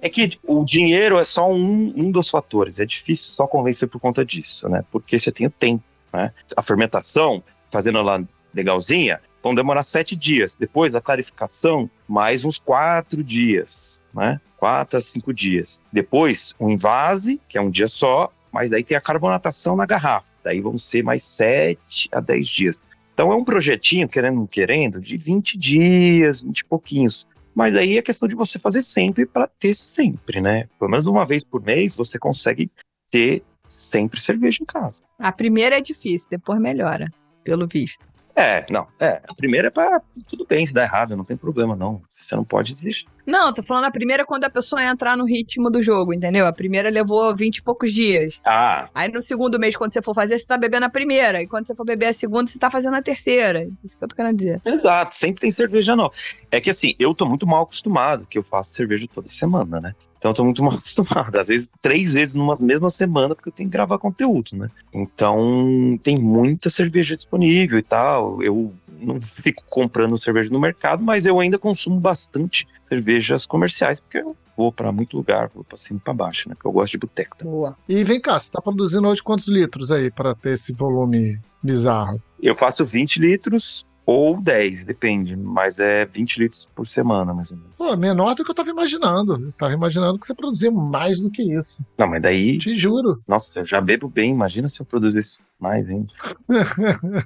[0.02, 2.80] É que o dinheiro é só um, um dos fatores.
[2.80, 4.84] É difícil só convencer por conta disso, né?
[4.92, 6.34] Porque você tem o tempo, né?
[6.56, 8.22] A fermentação, fazendo ela
[8.54, 10.54] legalzinha, vão demorar sete dias.
[10.60, 14.40] Depois da clarificação, mais uns quatro dias, né?
[14.58, 15.80] Quatro a cinco dias.
[15.92, 20.28] Depois, o invase, que é um dia só, mas daí tem a carbonatação na garrafa.
[20.44, 22.80] Daí vão ser mais sete a dez dias.
[23.14, 27.28] Então é um projetinho, querendo não querendo, de 20 dias, 20 e pouquinhos.
[27.54, 30.68] Mas aí é questão de você fazer sempre para ter sempre, né?
[30.80, 32.72] Pelo menos uma vez por mês você consegue
[33.12, 35.02] ter sempre cerveja em casa.
[35.20, 37.12] A primeira é difícil, depois melhora,
[37.44, 38.08] pelo visto.
[38.42, 39.22] É, não, é.
[39.28, 40.02] A primeira é pra.
[40.30, 42.02] Tudo bem, se dá errado, não tem problema, não.
[42.10, 43.06] Você não pode desistir.
[43.26, 46.48] Não, tô falando a primeira quando a pessoa entrar no ritmo do jogo, entendeu?
[46.48, 48.42] A primeira levou 20 e poucos dias.
[48.46, 51.42] Ah, Aí no segundo mês, quando você for fazer, você tá bebendo a primeira.
[51.42, 53.68] E quando você for beber a segunda, você tá fazendo a terceira.
[53.84, 54.60] Isso que eu tô querendo dizer.
[54.66, 56.14] exato, sempre tem cerveja nova.
[56.50, 59.96] É que assim, eu tô muito mal acostumado, que eu faço cerveja toda semana, né?
[60.22, 61.36] Então eu tô muito mal acostumado.
[61.36, 64.70] Às vezes, três vezes numa mesma semana, porque eu tenho que gravar conteúdo, né?
[64.94, 68.42] Então tem muita cerveja disponível e tal.
[68.42, 74.20] Eu não fico comprando cerveja no mercado, mas eu ainda consumo bastante cervejas comerciais, porque
[74.20, 76.54] eu vou pra muito lugar, vou pra cima e pra baixo, né?
[76.54, 77.38] Porque eu gosto de boteco.
[77.38, 77.52] também.
[77.52, 77.76] Boa.
[77.90, 82.22] E vem cá, você tá produzindo hoje quantos litros aí para ter esse volume bizarro?
[82.42, 87.58] Eu faço 20 litros ou 10, depende, mas é 20 litros por semana, mais ou
[87.58, 87.78] menos.
[87.78, 89.34] Pô, menor do que eu tava imaginando.
[89.46, 91.84] Eu tava imaginando que você produzia mais do que isso.
[91.98, 93.22] Não, mas daí, Te juro.
[93.28, 96.06] nossa, eu já bebo bem, imagina se eu produzisse mais, hein?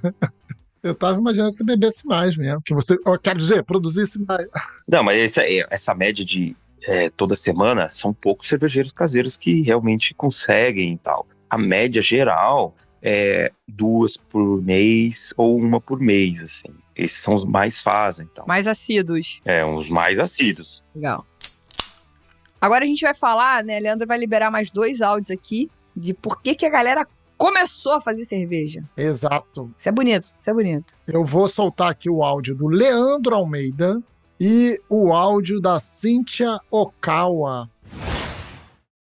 [0.82, 2.62] Eu tava imaginando que você bebesse mais mesmo.
[2.64, 4.46] Que você, ó, quero dizer, produzisse mais.
[4.86, 6.54] Não, mas essa, é- essa média de
[6.86, 11.26] é, toda semana são poucos cervejeiros caseiros que realmente conseguem e tal.
[11.50, 12.76] A média geral
[13.08, 16.74] é duas por mês ou uma por mês, assim.
[16.96, 18.44] Esses são os mais fazem, então.
[18.48, 19.40] Mais assíduos.
[19.44, 20.82] É, os mais assíduos.
[20.92, 21.24] Legal.
[22.60, 23.78] Agora a gente vai falar, né?
[23.78, 28.00] Leandro vai liberar mais dois áudios aqui de por que, que a galera começou a
[28.00, 28.82] fazer cerveja.
[28.96, 29.72] Exato.
[29.78, 30.94] Isso é bonito, isso é bonito.
[31.06, 34.02] Eu vou soltar aqui o áudio do Leandro Almeida
[34.40, 37.68] e o áudio da Cíntia Okawa.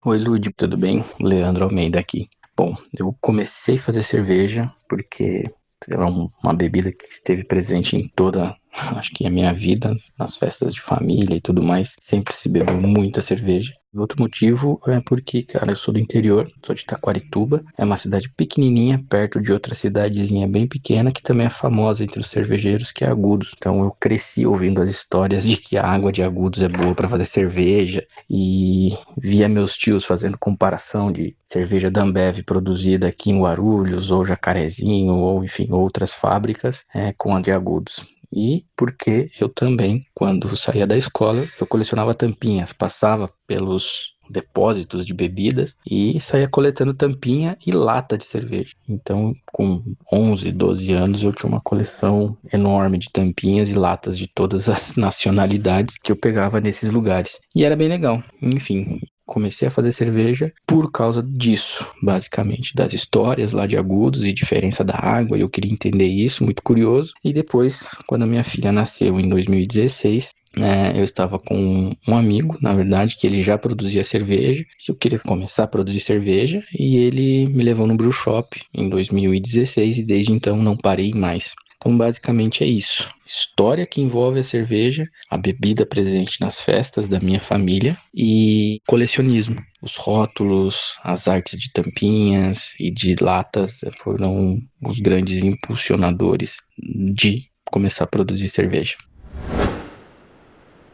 [0.05, 1.03] Oi, Lud, tudo bem?
[1.19, 2.29] Leandro Almeida aqui.
[2.57, 5.43] Bom, eu comecei a fazer cerveja porque
[5.89, 8.55] é um- uma bebida que esteve presente em toda,
[8.97, 11.95] acho que a minha vida, nas festas de família e tudo mais.
[12.01, 13.73] Sempre se bebeu muita cerveja.
[13.95, 18.29] Outro motivo é porque, cara, eu sou do interior, sou de Taquarituba, é uma cidade
[18.29, 23.03] pequenininha, perto de outra cidadezinha bem pequena, que também é famosa entre os cervejeiros, que
[23.03, 23.53] é Agudos.
[23.57, 27.07] Então eu cresci ouvindo as histórias de que a água de Agudos é boa para
[27.07, 32.05] fazer cerveja, e via meus tios fazendo comparação de cerveja da
[32.45, 38.05] produzida aqui em Guarulhos, ou Jacarezinho, ou enfim, outras fábricas, é, com a de Agudos.
[38.31, 45.13] E porque eu também, quando saía da escola, eu colecionava tampinhas, passava pelos depósitos de
[45.13, 48.73] bebidas e saía coletando tampinha e lata de cerveja.
[48.87, 54.27] Então, com 11, 12 anos, eu tinha uma coleção enorme de tampinhas e latas de
[54.27, 57.39] todas as nacionalidades que eu pegava nesses lugares.
[57.55, 58.23] E era bem legal.
[58.41, 64.33] Enfim, comecei a fazer cerveja por causa disso, basicamente, das histórias lá de agudos e
[64.33, 65.37] diferença da água.
[65.37, 67.13] Eu queria entender isso, muito curioso.
[67.23, 72.57] E depois, quando a minha filha nasceu em 2016, né, eu estava com um amigo,
[72.61, 74.65] na verdade, que ele já produzia cerveja.
[74.87, 79.97] Eu queria começar a produzir cerveja e ele me levou no brew shop em 2016
[79.97, 81.53] e desde então não parei mais.
[81.77, 83.09] Então, basicamente é isso.
[83.25, 89.57] História que envolve a cerveja, a bebida presente nas festas da minha família e colecionismo.
[89.81, 98.05] Os rótulos, as artes de tampinhas e de latas foram os grandes impulsionadores de começar
[98.05, 98.95] a produzir cerveja.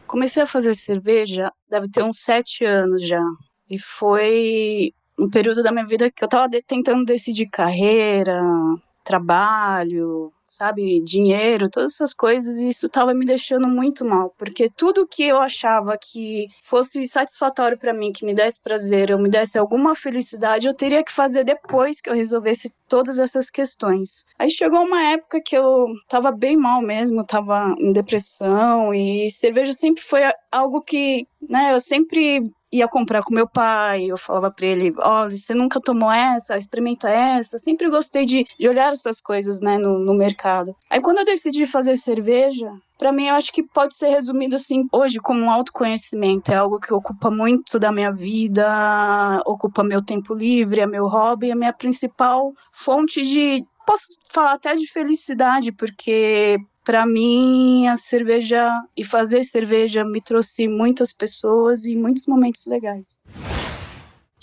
[0.06, 3.22] Comecei a fazer cerveja, deve ter uns sete anos já.
[3.70, 8.42] E foi um período da minha vida que eu tava de- tentando decidir carreira,
[9.04, 15.06] trabalho, sabe, dinheiro, todas essas coisas, e isso tava me deixando muito mal, porque tudo
[15.06, 19.58] que eu achava que fosse satisfatório para mim, que me desse prazer, eu me desse
[19.58, 24.24] alguma felicidade, eu teria que fazer depois que eu resolvesse todas essas questões.
[24.38, 29.72] Aí chegou uma época que eu tava bem mal mesmo, tava em depressão, e cerveja
[29.72, 34.66] sempre foi algo que, né, eu sempre ia comprar com meu pai, eu falava pra
[34.66, 39.20] ele, olha, você nunca tomou essa, experimenta essa, eu sempre gostei de, de olhar essas
[39.20, 40.74] coisas, né, no, no mercado.
[40.88, 44.86] Aí quando eu decidi fazer cerveja, Pra mim, eu acho que pode ser resumido assim
[44.92, 46.52] hoje como um autoconhecimento.
[46.52, 51.50] É algo que ocupa muito da minha vida, ocupa meu tempo livre, é meu hobby,
[51.50, 53.64] é minha principal fonte de.
[53.84, 60.68] Posso falar até de felicidade, porque para mim a cerveja e fazer cerveja me trouxe
[60.68, 63.24] muitas pessoas e muitos momentos legais.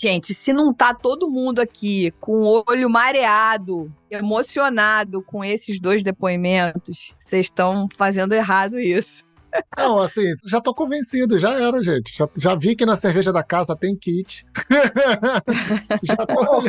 [0.02, 6.02] Gente, se não tá todo mundo aqui com o olho mareado, emocionado com esses dois
[6.02, 9.29] depoimentos, vocês estão fazendo errado isso.
[9.76, 12.16] Não, assim, já tô convencido, já era, gente.
[12.16, 14.46] Já, já vi que na cerveja da casa tem kit.
[16.02, 16.62] já tô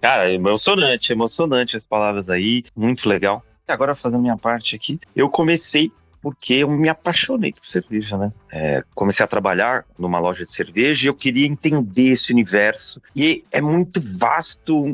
[0.00, 3.42] Cara, emocionante, emocionante as palavras aí, muito legal.
[3.68, 5.90] Agora fazendo minha parte aqui, eu comecei
[6.26, 8.32] porque eu me apaixonei por cerveja, né?
[8.52, 13.00] É, comecei a trabalhar numa loja de cerveja e eu queria entender esse universo.
[13.14, 14.84] E é muito vasto,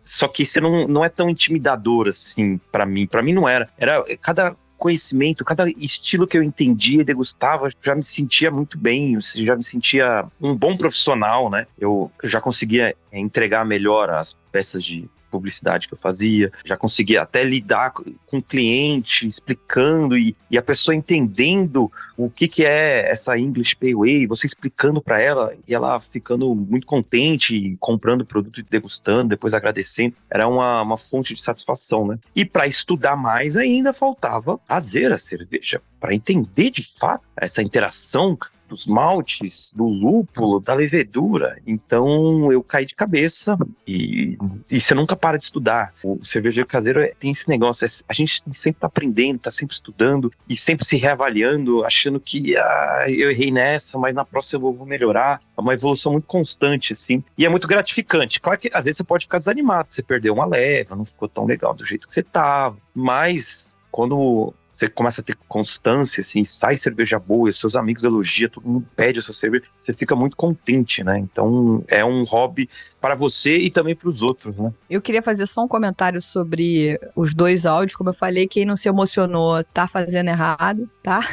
[0.00, 3.06] Só que isso não, não é tão intimidador assim para mim.
[3.06, 3.68] Para mim não era.
[3.78, 9.16] Era cada conhecimento, cada estilo que eu entendia e degustava, já me sentia muito bem,
[9.18, 11.66] já me sentia um bom profissional, né?
[11.78, 17.42] Eu já conseguia entregar melhor as peças de publicidade que eu fazia, já conseguia até
[17.42, 23.38] lidar com o cliente, explicando e, e a pessoa entendendo o que, que é essa
[23.38, 28.60] English Pay Way, você explicando para ela e ela ficando muito contente comprando o produto
[28.60, 32.18] e degustando, depois agradecendo, era uma, uma fonte de satisfação, né?
[32.34, 38.36] E para estudar mais ainda faltava fazer a cerveja, para entender de fato essa interação
[38.68, 41.58] dos maltes, do lúpulo, da levedura.
[41.66, 43.56] Então eu caí de cabeça
[43.86, 44.36] e,
[44.70, 45.92] e você nunca para de estudar.
[46.04, 49.72] O cervejeiro caseiro é, tem esse negócio, é, a gente sempre tá aprendendo, tá sempre
[49.74, 54.72] estudando e sempre se reavaliando, achando que ah, eu errei nessa, mas na próxima eu
[54.72, 55.40] vou melhorar.
[55.56, 57.22] É uma evolução muito constante, assim.
[57.36, 58.40] E é muito gratificante.
[58.40, 61.44] Claro que às vezes você pode ficar desanimado, você perdeu uma leva, não ficou tão
[61.44, 62.76] legal do jeito que você tava.
[62.94, 68.68] Mas quando você começa a ter constância, assim, sai cerveja boa, seus amigos elogiam, todo
[68.68, 71.18] mundo pede essa cerveja, você fica muito contente, né?
[71.18, 72.68] Então é um hobby
[73.00, 74.72] para você e também para os outros, né?
[74.88, 78.76] Eu queria fazer só um comentário sobre os dois áudios, como eu falei, quem não
[78.76, 81.26] se emocionou tá fazendo errado, tá?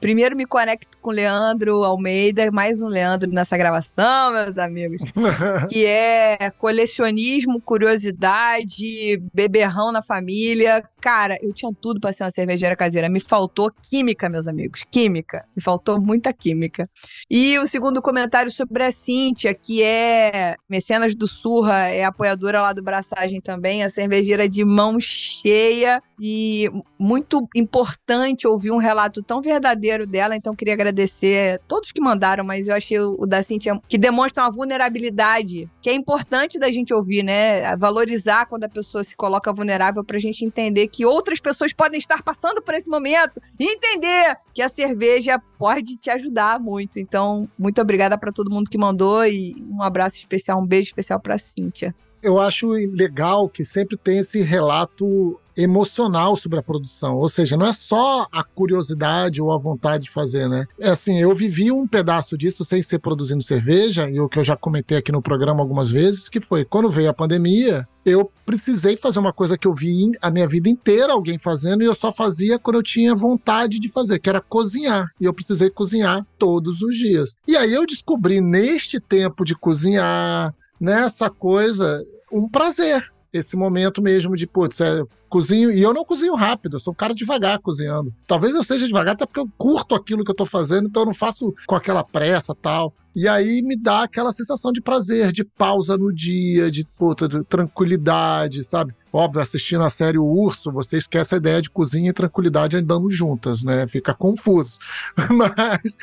[0.00, 5.02] Primeiro me conecto com o Leandro Almeida, mais um Leandro nessa gravação, meus amigos.
[5.68, 10.84] que é colecionismo, curiosidade, beberrão na família.
[11.00, 13.08] Cara, eu tinha tudo para ser uma cervejeira caseira.
[13.08, 14.84] Me faltou química, meus amigos.
[14.88, 15.44] Química.
[15.56, 16.88] Me faltou muita química.
[17.28, 22.72] E o segundo comentário sobre a Cíntia, que é mecenas do Surra, é apoiadora lá
[22.72, 26.00] do Braçagem também, a cervejeira de mão cheia.
[26.20, 26.68] E
[26.98, 30.36] muito importante ouvir um relato tão verdadeiro dela.
[30.36, 34.50] Então, queria agradecer todos que mandaram, mas eu achei o da Cintia que demonstra uma
[34.50, 37.76] vulnerabilidade que é importante da gente ouvir, né?
[37.76, 42.22] Valorizar quando a pessoa se coloca vulnerável pra gente entender que outras pessoas podem estar
[42.22, 46.98] passando por esse momento e entender que a cerveja pode te ajudar muito.
[46.98, 51.20] Então, muito obrigada para todo mundo que mandou e um abraço especial, um beijo especial
[51.20, 57.28] pra Cíntia eu acho legal que sempre tem esse relato emocional sobre a produção, ou
[57.28, 60.64] seja, não é só a curiosidade ou a vontade de fazer, né?
[60.78, 64.44] É assim, eu vivi um pedaço disso sem ser produzindo cerveja, e o que eu
[64.44, 68.96] já comentei aqui no programa algumas vezes, que foi quando veio a pandemia, eu precisei
[68.96, 72.10] fazer uma coisa que eu vi a minha vida inteira alguém fazendo e eu só
[72.10, 75.10] fazia quando eu tinha vontade de fazer, que era cozinhar.
[75.20, 77.36] E eu precisei cozinhar todos os dias.
[77.46, 82.02] E aí eu descobri neste tempo de cozinhar, nessa coisa
[82.32, 83.12] um prazer.
[83.32, 85.70] Esse momento mesmo de, putz, é, cozinho.
[85.70, 88.12] E eu não cozinho rápido, eu sou um cara devagar cozinhando.
[88.26, 91.06] Talvez eu seja devagar, até porque eu curto aquilo que eu tô fazendo, então eu
[91.06, 92.94] não faço com aquela pressa tal.
[93.14, 97.42] E aí me dá aquela sensação de prazer, de pausa no dia, de, puta, de
[97.44, 98.94] tranquilidade, sabe?
[99.12, 103.10] Óbvio, assistindo a série O Urso, você esquece a ideia de cozinha e tranquilidade andando
[103.10, 103.86] juntas, né?
[103.88, 104.78] Fica confuso.
[105.30, 105.96] Mas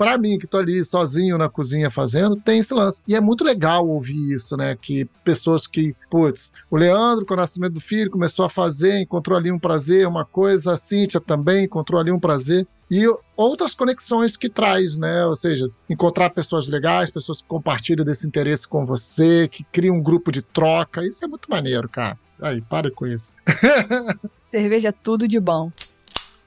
[0.00, 3.02] para mim, que tô ali sozinho na cozinha fazendo, tem esse lance.
[3.06, 4.74] E é muito legal ouvir isso, né?
[4.74, 9.36] Que pessoas que, putz, o Leandro, com o nascimento do filho, começou a fazer, encontrou
[9.36, 12.66] ali um prazer, uma coisa, a Cíntia também encontrou ali um prazer.
[12.90, 13.04] E
[13.36, 15.26] outras conexões que traz, né?
[15.26, 20.02] Ou seja, encontrar pessoas legais, pessoas que compartilham desse interesse com você, que criam um
[20.02, 21.04] grupo de troca.
[21.04, 22.18] Isso é muito maneiro, cara.
[22.40, 23.34] Aí, pare com isso.
[24.38, 25.70] Cerveja é tudo de bom.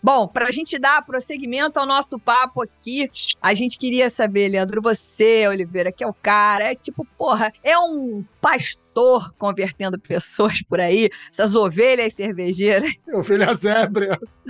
[0.04, 3.10] Bom, para a gente dar prosseguimento ao nosso papo aqui,
[3.41, 7.80] a gente queria saber, Leandro, você, Oliveira, que é o cara, é tipo, porra, é
[7.80, 12.91] um pastor convertendo pessoas por aí, essas ovelhas cervejeiras.
[13.14, 14.43] Ovelhas ébrias.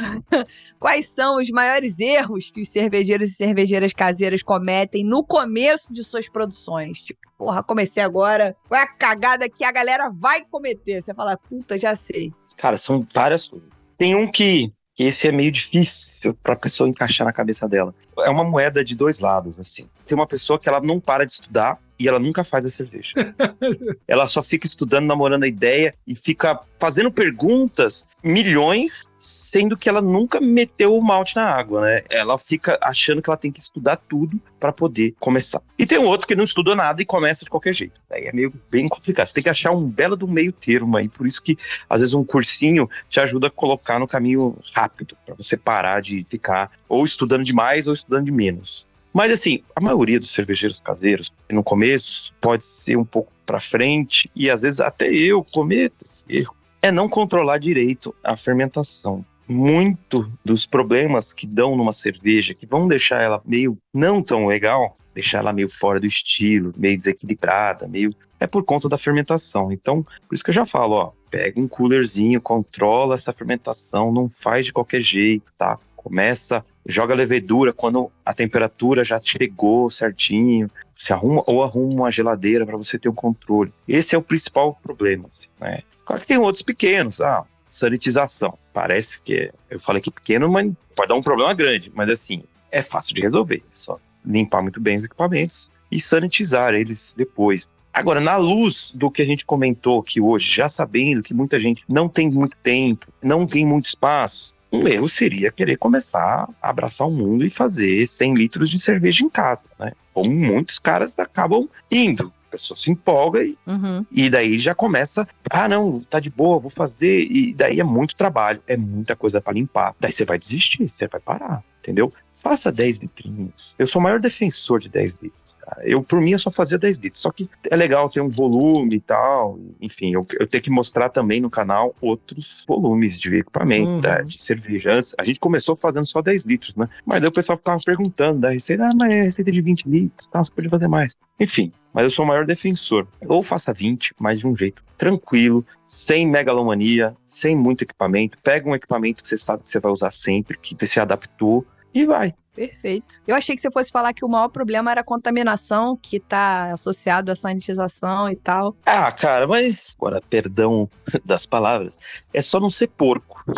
[0.79, 6.03] Quais são os maiores erros que os cervejeiros e cervejeiras caseiras cometem no começo de
[6.03, 6.99] suas produções?
[6.99, 10.99] Tipo, porra, comecei agora, qual é a cagada que a galera vai cometer?
[10.99, 12.33] Você fala, puta, já sei.
[12.57, 13.69] Cara, são várias coisas.
[13.95, 17.93] Tem um que esse é meio difícil para a pessoa encaixar na cabeça dela.
[18.19, 19.89] É uma moeda de dois lados, assim.
[20.05, 23.13] Tem uma pessoa que ela não para de estudar e ela nunca faz a cerveja.
[24.07, 30.01] ela só fica estudando, namorando a ideia e fica fazendo perguntas, milhões, sendo que ela
[30.01, 32.01] nunca meteu o malte na água, né?
[32.09, 35.61] Ela fica achando que ela tem que estudar tudo para poder começar.
[35.77, 37.99] E tem um outro que não estuda nada e começa de qualquer jeito.
[38.11, 39.27] Aí é meio bem complicado.
[39.27, 41.07] Você tem que achar um belo do meio termo aí.
[41.07, 41.57] Por isso que
[41.89, 46.23] às vezes um cursinho te ajuda a colocar no caminho rápido, para você parar de
[46.23, 48.87] ficar ou estudando demais ou estudando de menos.
[49.13, 54.29] Mas assim, a maioria dos cervejeiros caseiros, no começo, pode ser um pouco para frente,
[54.35, 59.23] e às vezes até eu cometo esse erro, é não controlar direito a fermentação.
[59.47, 64.93] muito dos problemas que dão numa cerveja, que vão deixar ela meio não tão legal,
[65.13, 68.09] deixar ela meio fora do estilo, meio desequilibrada, meio
[68.39, 69.71] é por conta da fermentação.
[69.71, 74.27] Então, por isso que eu já falo, ó, pega um coolerzinho, controla essa fermentação, não
[74.29, 75.77] faz de qualquer jeito, tá?
[76.03, 82.65] Começa, joga levedura quando a temperatura já chegou certinho, se arruma ou arruma uma geladeira
[82.65, 83.71] para você ter um controle.
[83.87, 85.81] Esse é o principal problema, assim, né?
[86.05, 88.57] Claro que tem outros pequenos, ah, sanitização.
[88.73, 92.81] Parece que eu falei que pequeno, mas pode dar um problema grande, mas assim, é
[92.81, 97.69] fácil de resolver, é só limpar muito bem os equipamentos e sanitizar eles depois.
[97.93, 101.83] Agora, na luz do que a gente comentou aqui hoje, já sabendo que muita gente
[101.87, 107.07] não tem muito tempo, não tem muito espaço, um erro seria querer começar a abraçar
[107.07, 109.91] o mundo e fazer 100 litros de cerveja em casa, né?
[110.13, 112.33] Como muitos caras acabam indo.
[112.47, 114.05] A pessoa se empolga e, Uhum.
[114.11, 117.23] e daí já começa, ah, não, tá de boa, vou fazer.
[117.29, 119.95] E daí é muito trabalho, é muita coisa para limpar.
[119.99, 122.11] Daí você vai desistir, você vai parar, entendeu?
[122.41, 123.75] Faça 10 litrinhos.
[123.77, 125.81] Eu sou o maior defensor de 10 litros, cara.
[125.87, 127.21] Eu, por mim, eu só fazia 10 litros.
[127.21, 129.59] Só que é legal ter um volume e tal.
[129.79, 134.01] Enfim, eu, eu tenho que mostrar também no canal outros volumes de equipamento, Uhum.
[134.01, 134.93] né, de cerveja.
[134.93, 136.87] Antes, A gente começou fazendo só 10 litros, né?
[137.05, 140.25] Mas daí o pessoal ficava perguntando da receita, ah, mas é receita de 20 litros,
[140.27, 141.15] tá, você pode fazer mais.
[141.39, 143.07] Enfim, mas eu sou o maior defensor.
[143.27, 148.37] Ou faça 20, mas de um jeito tranquilo, sem megalomania, sem muito equipamento.
[148.43, 152.05] Pega um equipamento que você sabe que você vai usar sempre, que você adaptou, e
[152.05, 152.33] vai.
[152.55, 153.19] Perfeito.
[153.27, 156.71] Eu achei que você fosse falar que o maior problema era a contaminação que tá
[156.71, 158.75] associado à sanitização e tal.
[158.85, 160.87] Ah, cara, mas agora, perdão
[161.25, 161.97] das palavras,
[162.31, 163.43] é só não ser porco.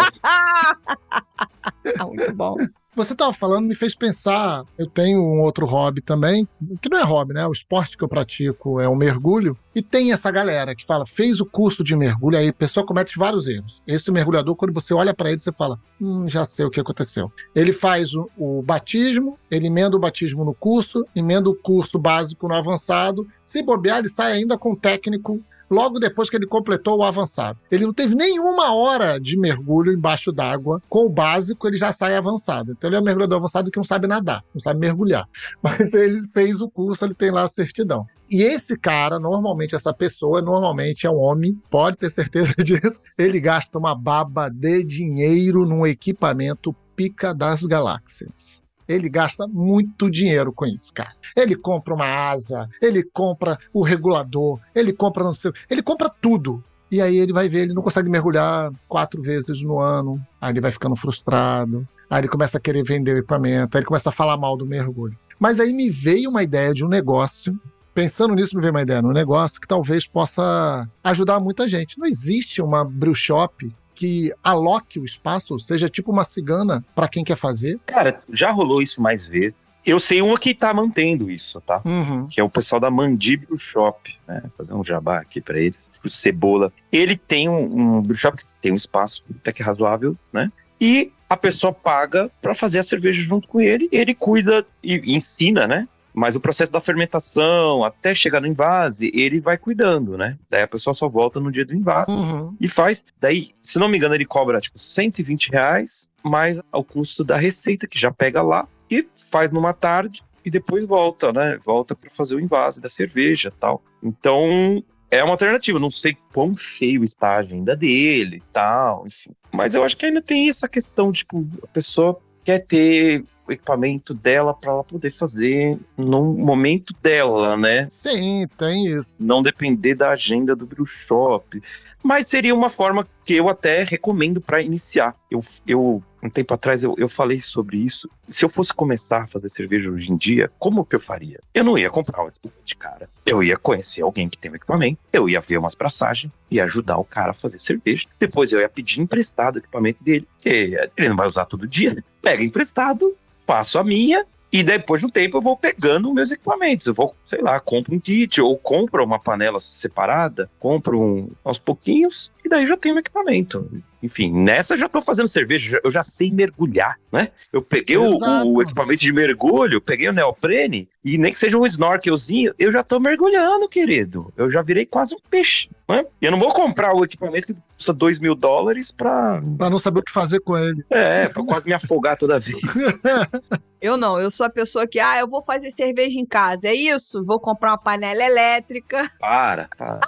[2.00, 2.56] Ah, muito bom.
[2.96, 4.64] Você estava falando, me fez pensar.
[4.78, 6.48] Eu tenho um outro hobby também,
[6.82, 7.46] que não é hobby, né?
[7.46, 9.58] O esporte que eu pratico é o mergulho.
[9.76, 13.20] E tem essa galera que fala, fez o curso de mergulho, aí a pessoa comete
[13.20, 13.82] vários erros.
[13.86, 17.30] Esse mergulhador, quando você olha para ele, você fala, hum, já sei o que aconteceu.
[17.54, 22.48] Ele faz o, o batismo, ele emenda o batismo no curso, emenda o curso básico
[22.48, 23.28] no avançado.
[23.42, 25.44] Se bobear, ele sai ainda com o técnico
[25.76, 27.60] logo depois que ele completou o avançado.
[27.70, 30.82] Ele não teve nenhuma hora de mergulho embaixo d'água.
[30.88, 32.72] Com o básico, ele já sai avançado.
[32.72, 35.28] Então, ele é um mergulhador avançado que não sabe nadar, não sabe mergulhar.
[35.62, 38.06] Mas ele fez o curso, ele tem lá a certidão.
[38.30, 43.02] E esse cara, normalmente, essa pessoa, normalmente é um homem, pode ter certeza disso.
[43.18, 48.65] Ele gasta uma baba de dinheiro num equipamento pica das galáxias.
[48.88, 51.14] Ele gasta muito dinheiro com isso, cara.
[51.36, 56.64] Ele compra uma asa, ele compra o regulador, ele compra não sei, ele compra tudo.
[56.92, 60.22] E aí ele vai ver, ele não consegue mergulhar quatro vezes no ano.
[60.40, 61.88] Aí ele vai ficando frustrado.
[62.10, 64.66] Aí ele começa a querer vender o equipamento, aí ele começa a falar mal do
[64.66, 65.18] mergulho.
[65.40, 67.60] Mas aí me veio uma ideia de um negócio.
[67.94, 71.98] Pensando nisso, me veio uma ideia de um negócio que talvez possa ajudar muita gente.
[71.98, 77.24] Não existe uma brew shop que aloque o espaço, seja tipo uma cigana para quem
[77.24, 77.80] quer fazer.
[77.86, 79.58] Cara, já rolou isso mais vezes.
[79.86, 81.82] Eu sei uma que tá mantendo isso, tá?
[81.86, 82.26] Uhum.
[82.26, 84.42] Que é o pessoal da Mandíbulo Shop, né?
[84.58, 85.92] Fazer um jabá aqui pra eles.
[86.04, 86.74] O Cebola.
[86.92, 90.52] Ele tem um, um shop que tem um espaço até que razoável, né?
[90.82, 93.88] E a pessoa paga para fazer a cerveja junto com ele.
[93.92, 95.88] Ele cuida e ensina, né?
[96.16, 100.38] Mas o processo da fermentação, até chegar no invase, ele vai cuidando, né?
[100.50, 102.56] Daí a pessoa só volta no dia do invase Uhum.
[102.60, 103.04] e faz.
[103.20, 107.86] Daí, se não me engano, ele cobra tipo 120 reais mais o custo da receita,
[107.86, 111.58] que já pega lá e faz numa tarde e depois volta, né?
[111.64, 113.84] Volta para fazer o invase da cerveja tal.
[114.02, 114.84] Então.
[115.12, 119.30] É uma alternativa, não sei quão cheio está a agenda dele e tal, enfim.
[119.52, 124.14] Mas eu acho que ainda tem essa questão, tipo, a pessoa quer ter o equipamento
[124.14, 127.88] dela para ela poder fazer no momento dela, né?
[127.90, 129.24] Sim, tem isso.
[129.24, 131.62] não depender da agenda do brew shop.
[132.06, 135.16] Mas seria uma forma que eu até recomendo para iniciar.
[135.32, 138.08] Eu, eu, um tempo atrás, eu, eu falei sobre isso.
[138.28, 141.40] Se eu fosse começar a fazer cerveja hoje em dia, como que eu faria?
[141.52, 143.10] Eu não ia comprar um equipamento de cara.
[143.26, 146.98] Eu ia conhecer alguém que tem um equipamento, eu ia ver umas braçagens e ajudar
[146.98, 148.06] o cara a fazer cerveja.
[148.20, 152.04] Depois eu ia pedir emprestado o equipamento dele, que ele não vai usar todo dia.
[152.22, 154.26] Pega emprestado, faço a minha
[154.60, 156.86] e depois no tempo eu vou pegando meus equipamentos.
[156.86, 161.58] Eu vou, sei lá, compro um kit ou compro uma panela separada, compro um, aos
[161.58, 163.70] pouquinhos e daí já tenho o equipamento.
[164.04, 167.30] Enfim, nessa eu já tô fazendo cerveja, eu já sei mergulhar, né?
[167.52, 171.66] Eu peguei o, o equipamento de mergulho, peguei o neoprene e nem que seja um
[171.66, 174.32] snorkelzinho, eu já tô mergulhando, querido.
[174.38, 176.06] Eu já virei quase um peixe, né?
[176.22, 180.02] Eu não vou comprar o equipamento que custa 2 mil dólares pra, Pra não saber
[180.02, 180.86] o que fazer com ele.
[180.92, 182.62] é, pra quase me afogar toda vez.
[183.86, 186.74] Eu não, eu sou a pessoa que, ah, eu vou fazer cerveja em casa, é
[186.74, 187.24] isso?
[187.24, 189.08] Vou comprar uma panela elétrica.
[189.20, 190.00] Para, para.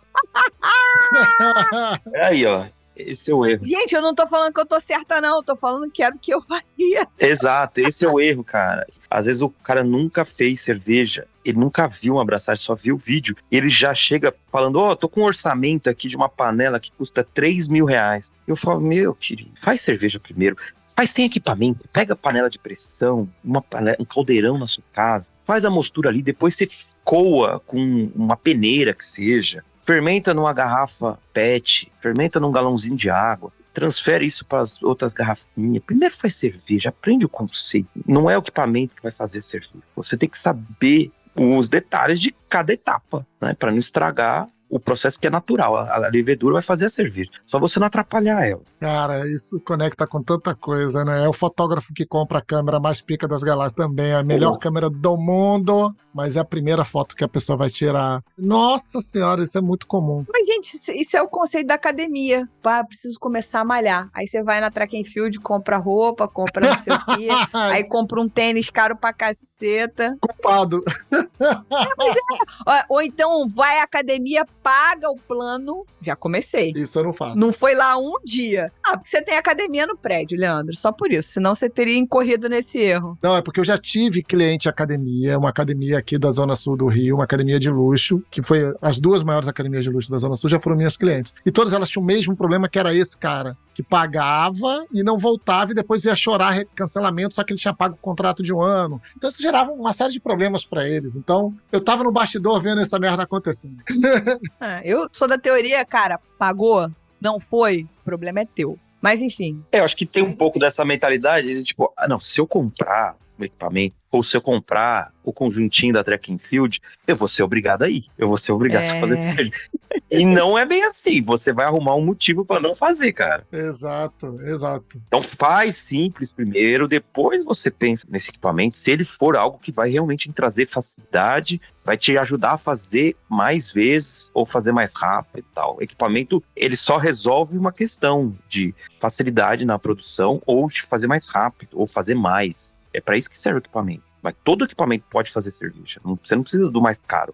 [2.12, 2.66] É aí, ó.
[2.96, 3.64] Esse é o erro.
[3.64, 5.38] Gente, eu não tô falando que eu tô certa, não.
[5.38, 7.08] Eu tô falando que era o que eu faria.
[7.20, 8.84] Exato, esse é o erro, cara.
[9.12, 12.98] Às vezes o cara nunca fez cerveja, ele nunca viu uma abraçagem, só viu o
[12.98, 13.36] vídeo.
[13.52, 16.92] Ele já chega falando: Ó, oh, tô com um orçamento aqui de uma panela que
[16.94, 18.32] custa 3 mil reais.
[18.48, 20.58] Eu falo: Meu, querido, faz cerveja primeiro.
[20.98, 23.30] Mas tem equipamento, pega panela de pressão,
[23.70, 26.68] panela, um caldeirão na sua casa, faz a mostura ali, depois você
[27.04, 33.54] coa com uma peneira que seja, fermenta numa garrafa PET, fermenta num galãozinho de água,
[33.72, 35.84] transfere isso para as outras garrafinhas.
[35.86, 37.88] Primeiro faz cerveja, aprende o conceito.
[38.08, 39.84] Não é o equipamento que vai fazer cerveja.
[39.96, 45.18] Você tem que saber os detalhes de cada etapa, né, para não estragar o processo
[45.18, 45.76] que é natural.
[45.76, 47.30] A, a levedura vai fazer a cerveja.
[47.44, 48.62] Só você não atrapalhar ela.
[48.80, 51.26] Cara, isso conecta com tanta coisa, né?
[51.26, 54.12] É o fotógrafo que compra a câmera mais pica das galáxias também.
[54.12, 54.60] É a melhor oh.
[54.60, 58.24] câmera do mundo, mas é a primeira foto que a pessoa vai tirar.
[58.38, 60.26] Nossa senhora, isso é muito comum.
[60.32, 62.48] Mas, gente, isso é o conceito da academia.
[62.62, 64.10] Pá, preciso começar a malhar.
[64.14, 67.28] Aí você vai na track and field, compra roupa, compra não sei o quê.
[67.54, 70.18] aí compra um tênis caro pra caceta.
[70.20, 70.84] Culpado.
[71.12, 72.90] É, mas é.
[72.90, 75.86] Ou, ou então vai à academia paga o plano.
[76.02, 76.74] Já comecei.
[76.76, 77.38] Isso eu não faço.
[77.38, 78.70] Não foi lá um dia.
[78.86, 80.76] Ah, porque você tem academia no prédio, Leandro.
[80.76, 81.32] Só por isso.
[81.32, 83.18] Senão você teria incorrido nesse erro.
[83.24, 86.88] Não, é porque eu já tive cliente academia, uma academia aqui da Zona Sul do
[86.88, 90.36] Rio, uma academia de luxo, que foi as duas maiores academias de luxo da Zona
[90.36, 91.34] Sul, já foram minhas clientes.
[91.46, 95.20] E todas elas tinham o mesmo problema que era esse cara que pagava e não
[95.20, 98.60] voltava e depois ia chorar cancelamento, só que ele tinha pago o contrato de um
[98.60, 99.00] ano.
[99.16, 101.16] Então isso gerava uma série de problemas para eles.
[101.16, 103.78] Então eu tava no bastidor vendo essa merda acontecendo.
[104.60, 106.90] ah, eu sou da teoria, cara, pagou,
[107.22, 108.78] não foi, o problema é teu.
[109.02, 109.64] Mas enfim.
[109.72, 112.48] É, eu acho que tem um pouco dessa mentalidade de tipo, ah, não, se eu
[112.48, 117.28] comprar o equipamento, ou se eu comprar o conjuntinho da Track and Field, eu vou
[117.28, 118.06] ser obrigado a ir.
[118.18, 118.98] Eu vou ser obrigado é...
[118.98, 119.70] a fazer isso.
[120.10, 121.22] E não é bem assim.
[121.22, 123.46] Você vai arrumar um motivo para não fazer, cara.
[123.52, 125.02] Exato, exato.
[125.08, 129.90] Então faz simples primeiro, depois você pensa nesse equipamento, se ele for algo que vai
[129.90, 135.54] realmente trazer facilidade, vai te ajudar a fazer mais vezes ou fazer mais rápido e
[135.54, 135.78] tal.
[135.78, 141.26] O equipamento, ele só resolve uma questão de facilidade na produção ou de fazer mais
[141.26, 142.77] rápido ou fazer mais.
[142.98, 144.02] É para isso que serve o equipamento.
[144.24, 146.02] Mas todo equipamento pode fazer cerveja.
[146.04, 147.34] Você não precisa do mais caro.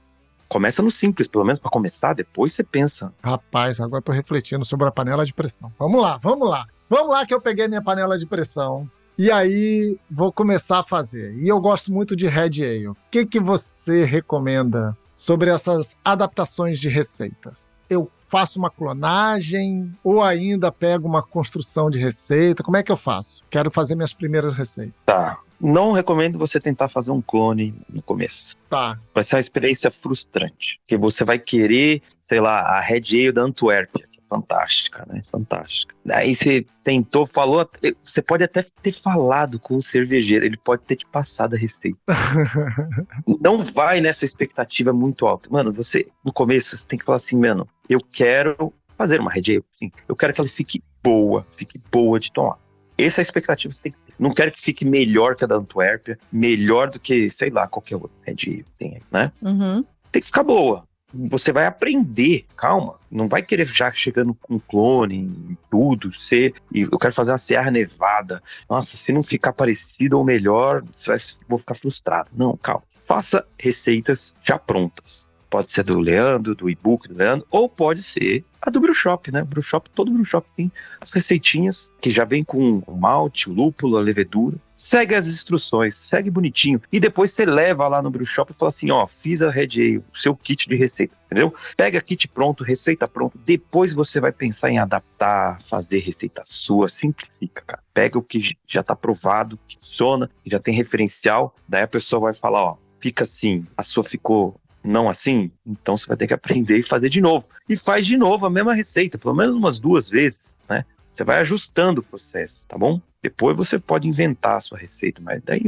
[0.49, 3.14] Começa no simples, pelo menos para começar, depois você pensa.
[3.24, 5.72] Rapaz, agora tô refletindo sobre a panela de pressão.
[5.80, 6.68] Vamos lá, vamos lá.
[6.89, 8.89] Vamos lá que eu peguei minha panela de pressão.
[9.18, 11.34] E aí vou começar a fazer.
[11.36, 12.89] E eu gosto muito de Red Ale.
[12.89, 17.70] O que, que você recomenda sobre essas adaptações de receitas?
[17.89, 22.64] Eu faço uma clonagem ou ainda pego uma construção de receita?
[22.64, 23.43] Como é que eu faço?
[23.49, 24.95] Quero fazer minhas primeiras receitas.
[25.05, 25.39] Tá.
[25.64, 28.57] Não recomendo você tentar fazer um clone no começo.
[28.70, 28.99] Tá.
[29.14, 30.78] Vai ser uma experiência frustrante.
[30.82, 35.22] Porque você vai querer, sei lá, a Red Ale da Antuérpia, que é fantástica, né?
[35.24, 35.95] Fantástica.
[36.11, 37.66] Aí você tentou, falou,
[38.01, 41.97] você pode até ter falado com o cervejeiro, ele pode ter te passado a receita.
[43.39, 45.47] não vai nessa expectativa muito alta.
[45.49, 49.43] Mano, você, no começo, você tem que falar assim, mano, eu quero fazer uma Red
[49.47, 49.93] Ale.
[50.09, 52.57] Eu quero que ela fique boa, fique boa de tomar.
[52.98, 54.14] Essa é a expectativa que você tem que ter.
[54.20, 57.96] Não quero que fique melhor que a da Antuérpia, melhor do que, sei lá, qualquer
[57.96, 59.32] outra Red Ale tem aí, né?
[59.41, 59.84] Uhum.
[60.12, 62.96] Tem que ficar boa você vai aprender, calma.
[63.10, 66.54] Não vai querer já chegando com clone e tudo, ser.
[66.72, 68.41] E eu quero fazer uma Serra Nevada.
[68.70, 71.18] Nossa, se não ficar parecido ou melhor, você vai,
[71.48, 72.30] vou ficar frustrado.
[72.34, 72.84] Não, calma.
[72.89, 75.30] Faça receitas já prontas.
[75.54, 79.32] Pode ser do Leandro, do e-book do Leandro, ou pode ser a do Brew Shop,
[79.32, 79.43] né?
[79.43, 83.95] Brew Shop, todo Brew Shop tem as receitinhas que já vem com malte, o lúpulo,
[83.97, 84.58] a levedura.
[84.74, 86.82] Segue as instruções, segue bonitinho.
[86.91, 89.68] E depois você leva lá no Brew Shop e fala assim, ó, fiz a Red
[89.76, 91.54] Ale, o seu kit de receita, entendeu?
[91.78, 93.38] Pega kit pronto, receita pronto.
[93.45, 97.84] Depois você vai pensar em adaptar, fazer receita sua, simplifica, cara.
[97.93, 101.56] Pega o que já tá provado, que funciona, que já tem referencial.
[101.70, 106.06] Daí a pessoa vai falar, ó, fica assim, a sua ficou não assim, então você
[106.06, 107.46] vai ter que aprender e fazer de novo.
[107.70, 110.86] E faz de novo a mesma receita, pelo menos umas duas vezes, né?
[111.14, 112.99] Você vai ajustando o processo, tá bom?
[113.22, 115.61] Depois você pode inventar a sua receita, mas daí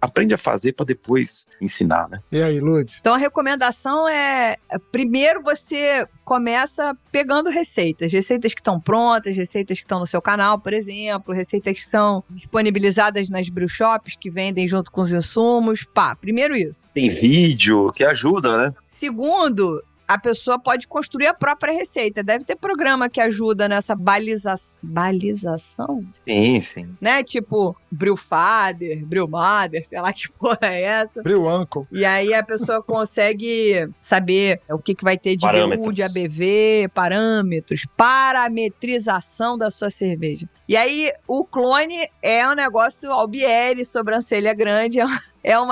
[0.00, 2.20] aprende a fazer para depois ensinar, né?
[2.30, 2.98] E aí, Lud?
[3.00, 4.56] Então a recomendação é:
[4.92, 10.60] primeiro você começa pegando receitas, receitas que estão prontas, receitas que estão no seu canal,
[10.60, 15.84] por exemplo, receitas que são disponibilizadas nas brew shops que vendem junto com os insumos.
[15.94, 16.90] Pá, primeiro isso.
[16.92, 18.74] Tem vídeo que ajuda, né?
[18.86, 22.20] Segundo, a pessoa pode construir a própria receita.
[22.20, 24.56] Deve ter programa que ajuda nessa baliza...
[24.82, 26.88] balização, Sim, sim.
[27.00, 27.22] né?
[27.22, 31.22] Tipo, Brewfather, Brewmother, sei lá que porra é essa.
[31.22, 31.86] Bril Uncle.
[31.92, 36.88] E aí a pessoa consegue saber o que, que vai ter de BU, de ABV,
[36.92, 40.48] parâmetros, parametrização da sua cerveja.
[40.68, 45.20] E aí o clone é um negócio albieri, sobrancelha grande, é uma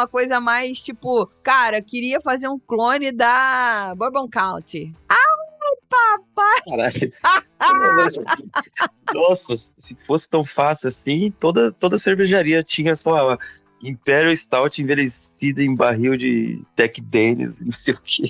[0.07, 4.95] coisa mais tipo, cara, queria fazer um clone da Bourbon County.
[6.65, 7.13] Caralho.
[9.15, 13.39] Nossa, se fosse tão fácil assim, toda, toda cervejaria tinha sua
[13.83, 18.23] Imperial Stout envelhecida em barril de Jack Daniels, não sei o quê.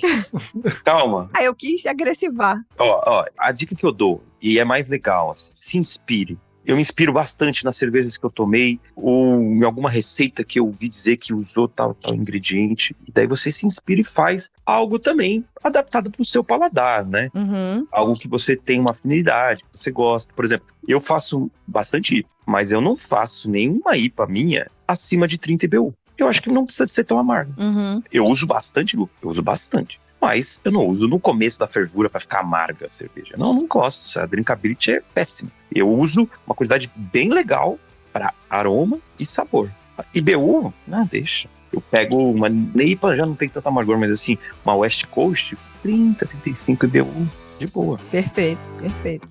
[0.83, 1.29] Calma.
[1.33, 2.61] Aí eu quis agressivar.
[2.77, 6.37] Ó, ó, a dica que eu dou, e é mais legal, assim, se inspire.
[6.65, 10.65] Eu me inspiro bastante nas cervejas que eu tomei, ou em alguma receita que eu
[10.65, 12.95] ouvi dizer que usou tal, tal ingrediente.
[13.07, 17.29] E daí você se inspira e faz algo também adaptado para o seu paladar, né?
[17.33, 17.87] Uhum.
[17.91, 20.31] algo que você tem uma afinidade, que você gosta.
[20.33, 25.37] Por exemplo, eu faço bastante IPA, mas eu não faço nenhuma IPA minha acima de
[25.37, 25.93] 30 IBU.
[26.17, 27.53] Eu acho que não precisa ser tão amargo.
[27.57, 28.03] Uhum.
[28.11, 29.99] Eu uso bastante lúpulo, eu uso bastante.
[30.21, 33.35] Mas eu não uso no começo da fervura para ficar amarga a cerveja.
[33.37, 34.19] Não, não gosto.
[34.19, 35.49] A drinkability é péssima.
[35.73, 37.79] Eu uso uma quantidade bem legal
[38.11, 39.69] para aroma e sabor.
[40.13, 41.47] IBU, não, deixa.
[41.71, 46.25] Eu pego uma NEIPA, já não tem tanto amargor, mas assim, uma West Coast, 30,
[46.25, 47.99] 35 IBU, de boa.
[48.11, 49.27] Perfeito, perfeito.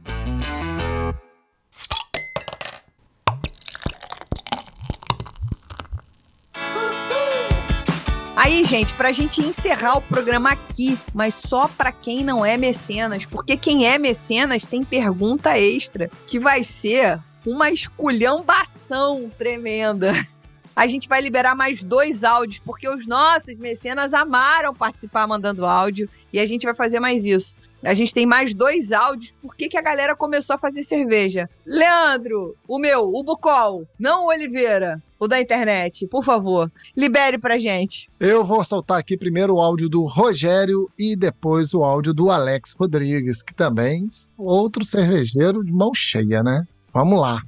[8.40, 13.26] Aí, gente, pra gente encerrar o programa aqui, mas só pra quem não é mecenas,
[13.26, 20.12] porque quem é mecenas tem pergunta extra, que vai ser uma esculhambação tremenda.
[20.76, 26.08] A gente vai liberar mais dois áudios, porque os nossos mecenas amaram participar mandando áudio,
[26.32, 27.56] e a gente vai fazer mais isso.
[27.84, 29.34] A gente tem mais dois áudios.
[29.42, 31.50] Por que, que a galera começou a fazer cerveja?
[31.66, 37.58] Leandro, o meu, o Bucol, não o Oliveira, o da internet, por favor, libere pra
[37.58, 38.08] gente.
[38.20, 42.72] Eu vou soltar aqui primeiro o áudio do Rogério e depois o áudio do Alex
[42.72, 46.64] Rodrigues, que também outro cervejeiro de mão cheia, né?
[46.92, 47.42] Vamos lá.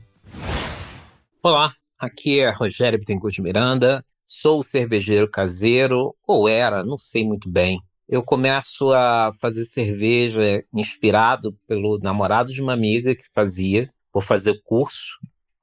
[1.42, 7.48] Olá, aqui é Rogério Bittencourt de Miranda, sou cervejeiro caseiro, ou era, não sei muito
[7.48, 7.80] bem.
[8.08, 13.88] Eu começo a fazer cerveja inspirado pelo namorado de uma amiga que fazia.
[14.12, 15.14] Vou fazer curso,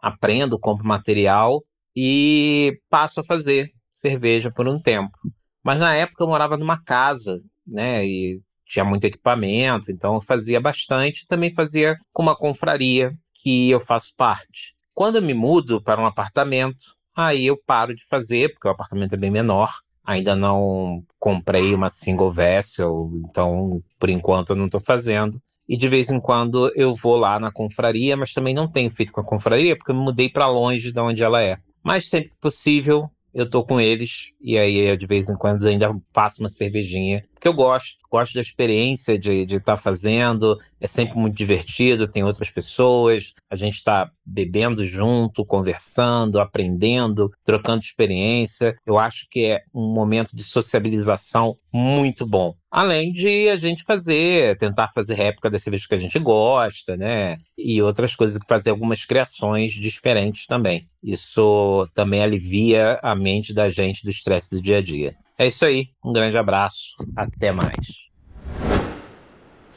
[0.02, 1.62] aprendo, compro material
[2.00, 5.18] e passo a fazer cerveja por um tempo.
[5.64, 7.36] Mas na época eu morava numa casa,
[7.66, 13.72] né, e tinha muito equipamento, então eu fazia bastante, também fazia com uma confraria que
[13.72, 14.76] eu faço parte.
[14.94, 16.78] Quando eu me mudo para um apartamento,
[17.16, 19.72] aí eu paro de fazer, porque o apartamento é bem menor.
[20.06, 25.42] Ainda não comprei uma single vessel, então por enquanto eu não estou fazendo.
[25.68, 29.12] E de vez em quando eu vou lá na confraria, mas também não tenho feito
[29.12, 31.58] com a confraria, porque eu me mudei para longe de onde ela é.
[31.84, 34.32] Mas sempre que possível, eu tô com eles.
[34.42, 38.34] E aí de vez em quando eu ainda faço uma cervejinha, porque eu gosto, gosto
[38.34, 43.76] da experiência de estar tá fazendo, é sempre muito divertido, tem outras pessoas, a gente
[43.76, 48.76] está bebendo junto, conversando, aprendendo, trocando experiência.
[48.86, 52.56] Eu acho que é um momento de sociabilização muito bom.
[52.72, 57.38] Além de a gente fazer, tentar fazer réplica das cervejas que a gente gosta, né?
[57.58, 60.88] E outras coisas, fazer algumas criações diferentes também.
[61.04, 65.16] Isso também alivia a mente da gente do estresse do dia a dia.
[65.38, 65.90] É isso aí.
[66.04, 66.96] Um grande abraço.
[67.16, 68.08] Até mais.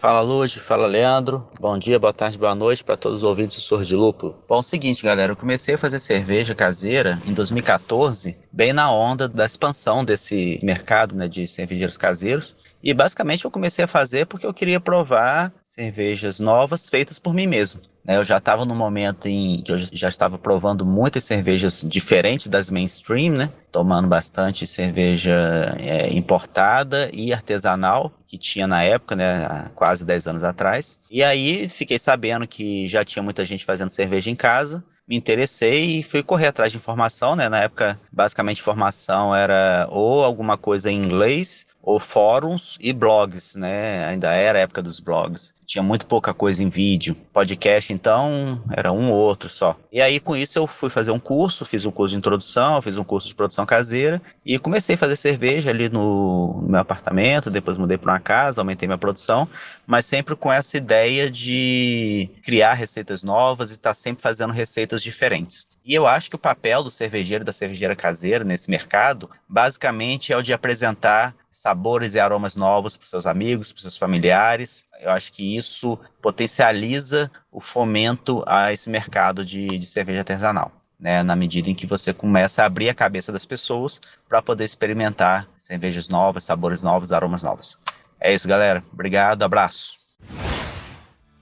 [0.00, 1.46] Fala Luz, fala Leandro.
[1.60, 4.34] Bom dia, boa tarde, boa noite para todos os ouvintes do Surdo de Lúpulo.
[4.48, 9.28] Bom, é seguinte, galera, eu comecei a fazer cerveja caseira em 2014, bem na onda
[9.28, 12.56] da expansão desse mercado né, de cervejeiros caseiros.
[12.82, 17.46] E basicamente eu comecei a fazer porque eu queria provar cervejas novas feitas por mim
[17.46, 17.82] mesmo.
[18.04, 18.16] Né?
[18.16, 22.70] Eu já estava no momento em que eu já estava provando muitas cervejas diferentes das
[22.70, 23.50] mainstream, né?
[23.70, 29.66] Tomando bastante cerveja é, importada e artesanal que tinha na época, né?
[29.74, 30.98] Quase 10 anos atrás.
[31.10, 35.98] E aí fiquei sabendo que já tinha muita gente fazendo cerveja em casa me interessei
[35.98, 37.48] e fui correr atrás de informação, né?
[37.48, 44.04] Na época, basicamente, informação era ou alguma coisa em inglês, ou fóruns e blogs, né?
[44.06, 45.52] Ainda era a época dos blogs.
[45.66, 47.16] Tinha muito pouca coisa em vídeo.
[47.32, 49.76] Podcast, então, era um ou outro só.
[49.92, 52.96] E aí, com isso, eu fui fazer um curso, fiz um curso de introdução, fiz
[52.96, 57.50] um curso de produção caseira e comecei a fazer cerveja ali no, no meu apartamento.
[57.50, 59.48] Depois mudei para uma casa, aumentei minha produção,
[59.86, 65.02] mas sempre com essa ideia de criar receitas novas e estar tá sempre fazendo receitas
[65.02, 65.66] diferentes.
[65.90, 70.36] E eu acho que o papel do cervejeiro da cervejeira caseira nesse mercado, basicamente é
[70.36, 74.86] o de apresentar sabores e aromas novos para seus amigos, para seus familiares.
[75.00, 80.70] Eu acho que isso potencializa o fomento a esse mercado de, de cerveja artesanal.
[80.96, 84.66] Né, na medida em que você começa a abrir a cabeça das pessoas para poder
[84.66, 87.78] experimentar cervejas novas, sabores novos, aromas novos.
[88.20, 88.84] É isso, galera.
[88.92, 89.94] Obrigado, abraço.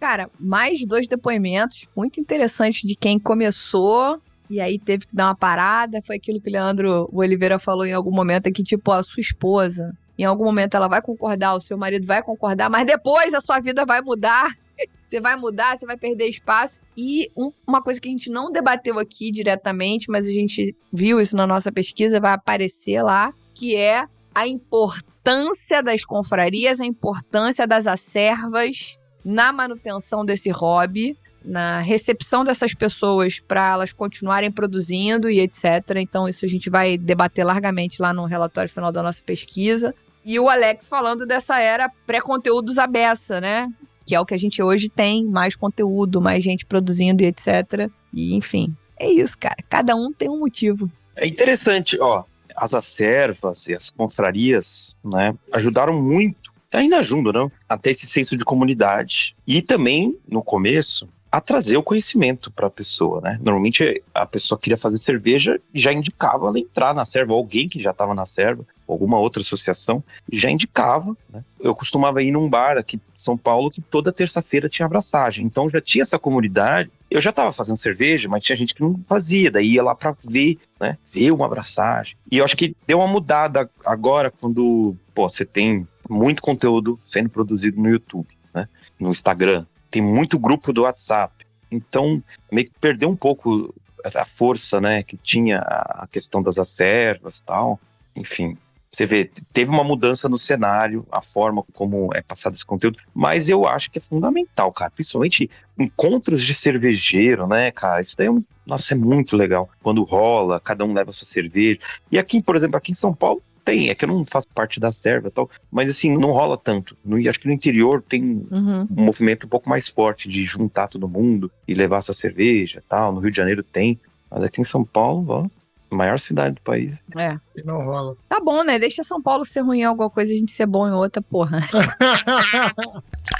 [0.00, 5.34] Cara, mais dois depoimentos muito interessantes de quem começou e aí teve que dar uma
[5.34, 6.00] parada.
[6.06, 9.20] Foi aquilo que o Leandro Oliveira falou em algum momento, é que, tipo, a sua
[9.20, 13.40] esposa, em algum momento ela vai concordar, o seu marido vai concordar, mas depois a
[13.40, 14.52] sua vida vai mudar.
[15.06, 16.82] Você vai mudar, você vai perder espaço.
[16.94, 21.18] E um, uma coisa que a gente não debateu aqui diretamente, mas a gente viu
[21.18, 27.66] isso na nossa pesquisa, vai aparecer lá, que é a importância das confrarias, a importância
[27.66, 31.16] das acervas na manutenção desse hobby,
[31.48, 35.96] na recepção dessas pessoas para elas continuarem produzindo e etc.
[35.96, 39.94] Então, isso a gente vai debater largamente lá no relatório final da nossa pesquisa.
[40.24, 43.68] E o Alex falando dessa era pré-conteúdos abessa, né?
[44.04, 47.90] Que é o que a gente hoje tem, mais conteúdo, mais gente produzindo e etc.
[48.12, 49.56] E enfim, é isso, cara.
[49.70, 50.90] Cada um tem um motivo.
[51.16, 52.24] É interessante, ó.
[52.56, 57.52] As acervas e as confrarias, né, ajudaram muito ainda ajudam, não?
[57.68, 59.34] A ter esse senso de comunidade.
[59.46, 63.38] E também, no começo, a trazer o conhecimento para a pessoa, né?
[63.42, 67.90] Normalmente a pessoa queria fazer cerveja já indicava ela entrar na serva, alguém que já
[67.90, 70.02] estava na serva, alguma outra associação,
[70.32, 71.16] já indicava.
[71.30, 71.44] Né?
[71.60, 75.68] Eu costumava ir num bar aqui em São Paulo que toda terça-feira tinha abraçagem, então
[75.68, 76.90] já tinha essa comunidade.
[77.10, 80.14] Eu já estava fazendo cerveja, mas tinha gente que não fazia, daí ia lá para
[80.24, 80.96] ver, né?
[81.12, 82.16] Ver uma abraçagem.
[82.30, 87.28] E eu acho que deu uma mudada agora quando, pô, você tem muito conteúdo sendo
[87.28, 88.68] produzido no YouTube, né?
[88.98, 91.46] No Instagram, tem muito grupo do WhatsApp.
[91.70, 93.74] Então, meio que perdeu um pouco
[94.14, 97.80] a força, né, que tinha a questão das acervas tal.
[98.14, 98.56] Enfim,
[98.88, 103.48] você vê, teve uma mudança no cenário, a forma como é passado esse conteúdo, mas
[103.48, 104.90] eu acho que é fundamental, cara.
[104.90, 108.00] Principalmente encontros de cervejeiro, né, cara?
[108.00, 109.68] Isso daí é um, nossa, é muito legal.
[109.82, 111.78] Quando rola, cada um leva sua cerveja.
[112.10, 114.80] E aqui, por exemplo, aqui em São Paulo, tem, é que eu não faço parte
[114.80, 116.96] da serva e tal, mas assim, não rola tanto.
[117.04, 118.88] No, acho que no interior tem uhum.
[118.96, 123.12] um movimento um pouco mais forte de juntar todo mundo e levar sua cerveja tal.
[123.12, 124.00] No Rio de Janeiro tem,
[124.30, 127.04] mas aqui em São Paulo, ó, maior cidade do país.
[127.14, 127.38] É.
[127.54, 128.16] E não rola.
[128.26, 128.78] Tá bom, né?
[128.78, 131.20] Deixa São Paulo ser ruim em alguma coisa e a gente ser bom em outra,
[131.20, 131.60] porra.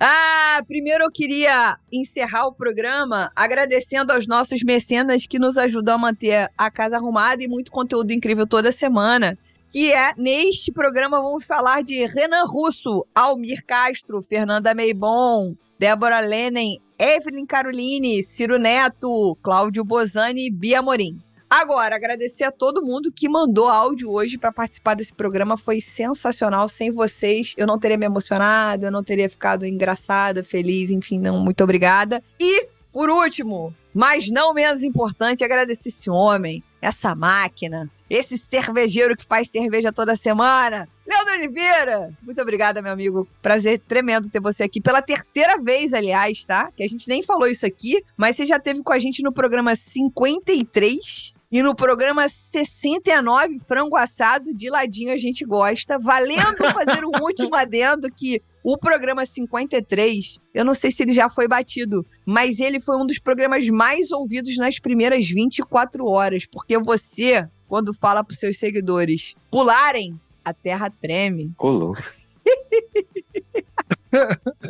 [0.00, 5.98] Ah, primeiro eu queria encerrar o programa agradecendo aos nossos mecenas que nos ajudam a
[5.98, 9.36] manter a casa arrumada e muito conteúdo incrível toda semana.
[9.68, 16.80] Que é, neste programa, vamos falar de Renan Russo, Almir Castro, Fernanda Meibon, Débora Lenen,
[16.96, 21.20] Evelyn Caroline, Ciro Neto, Cláudio Bozani e Bia Morim.
[21.50, 25.56] Agora, agradecer a todo mundo que mandou áudio hoje para participar desse programa.
[25.56, 26.68] Foi sensacional.
[26.68, 31.40] Sem vocês, eu não teria me emocionado, eu não teria ficado engraçada, feliz, enfim, não,
[31.40, 32.22] muito obrigada.
[32.38, 39.24] E, por último, mas não menos importante, agradecer esse homem, essa máquina, esse cervejeiro que
[39.24, 40.86] faz cerveja toda semana.
[41.06, 43.26] Leandro Oliveira, muito obrigada, meu amigo.
[43.40, 46.70] Prazer tremendo ter você aqui pela terceira vez, aliás, tá?
[46.76, 49.32] Que a gente nem falou isso aqui, mas você já teve com a gente no
[49.32, 55.98] programa 53 e no programa 69, frango assado, de ladinho a gente gosta.
[55.98, 61.30] Valendo fazer um último adendo que o programa 53, eu não sei se ele já
[61.30, 66.44] foi batido, mas ele foi um dos programas mais ouvidos nas primeiras 24 horas.
[66.44, 71.52] Porque você, quando fala para seus seguidores pularem, a terra treme.
[71.58, 71.94] Ô,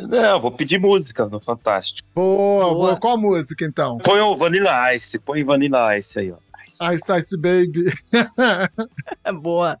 [0.07, 2.07] Não, vou pedir música no Fantástico.
[2.13, 2.75] Boa, boa.
[2.75, 2.99] boa.
[2.99, 3.97] Qual música então?
[3.97, 6.37] Põe o Vanilla Ice, põe Vanilla Ice aí, ó.
[6.81, 7.91] Ice Ice Baby.
[9.41, 9.77] Boa.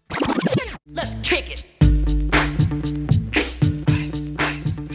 [0.93, 1.65] Let's kick it.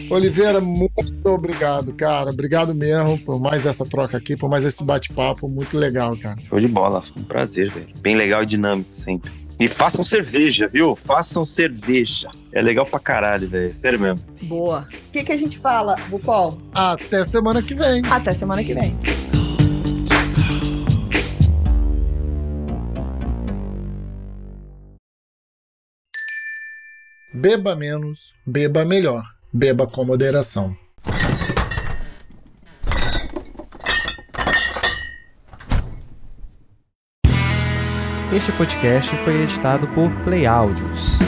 [0.09, 2.29] Oliveira, muito obrigado, cara.
[2.29, 5.49] Obrigado mesmo por mais essa troca aqui, por mais esse bate-papo.
[5.49, 6.39] Muito legal, cara.
[6.41, 7.01] Show de bola.
[7.01, 7.87] Foi um prazer, velho.
[8.01, 9.31] Bem legal e dinâmico sempre.
[9.59, 10.95] E façam cerveja, viu?
[10.95, 12.29] Façam cerveja.
[12.51, 13.71] É legal pra caralho, velho.
[13.71, 14.23] Sério mesmo.
[14.43, 14.85] Boa.
[15.07, 16.61] O que, que a gente fala, Bucol?
[16.73, 18.01] Até semana que vem.
[18.09, 18.95] Até semana que vem.
[27.37, 29.21] Beba menos, beba melhor.
[29.51, 30.73] Beba com moderação.
[38.33, 41.19] Este podcast foi editado por Play Áudios.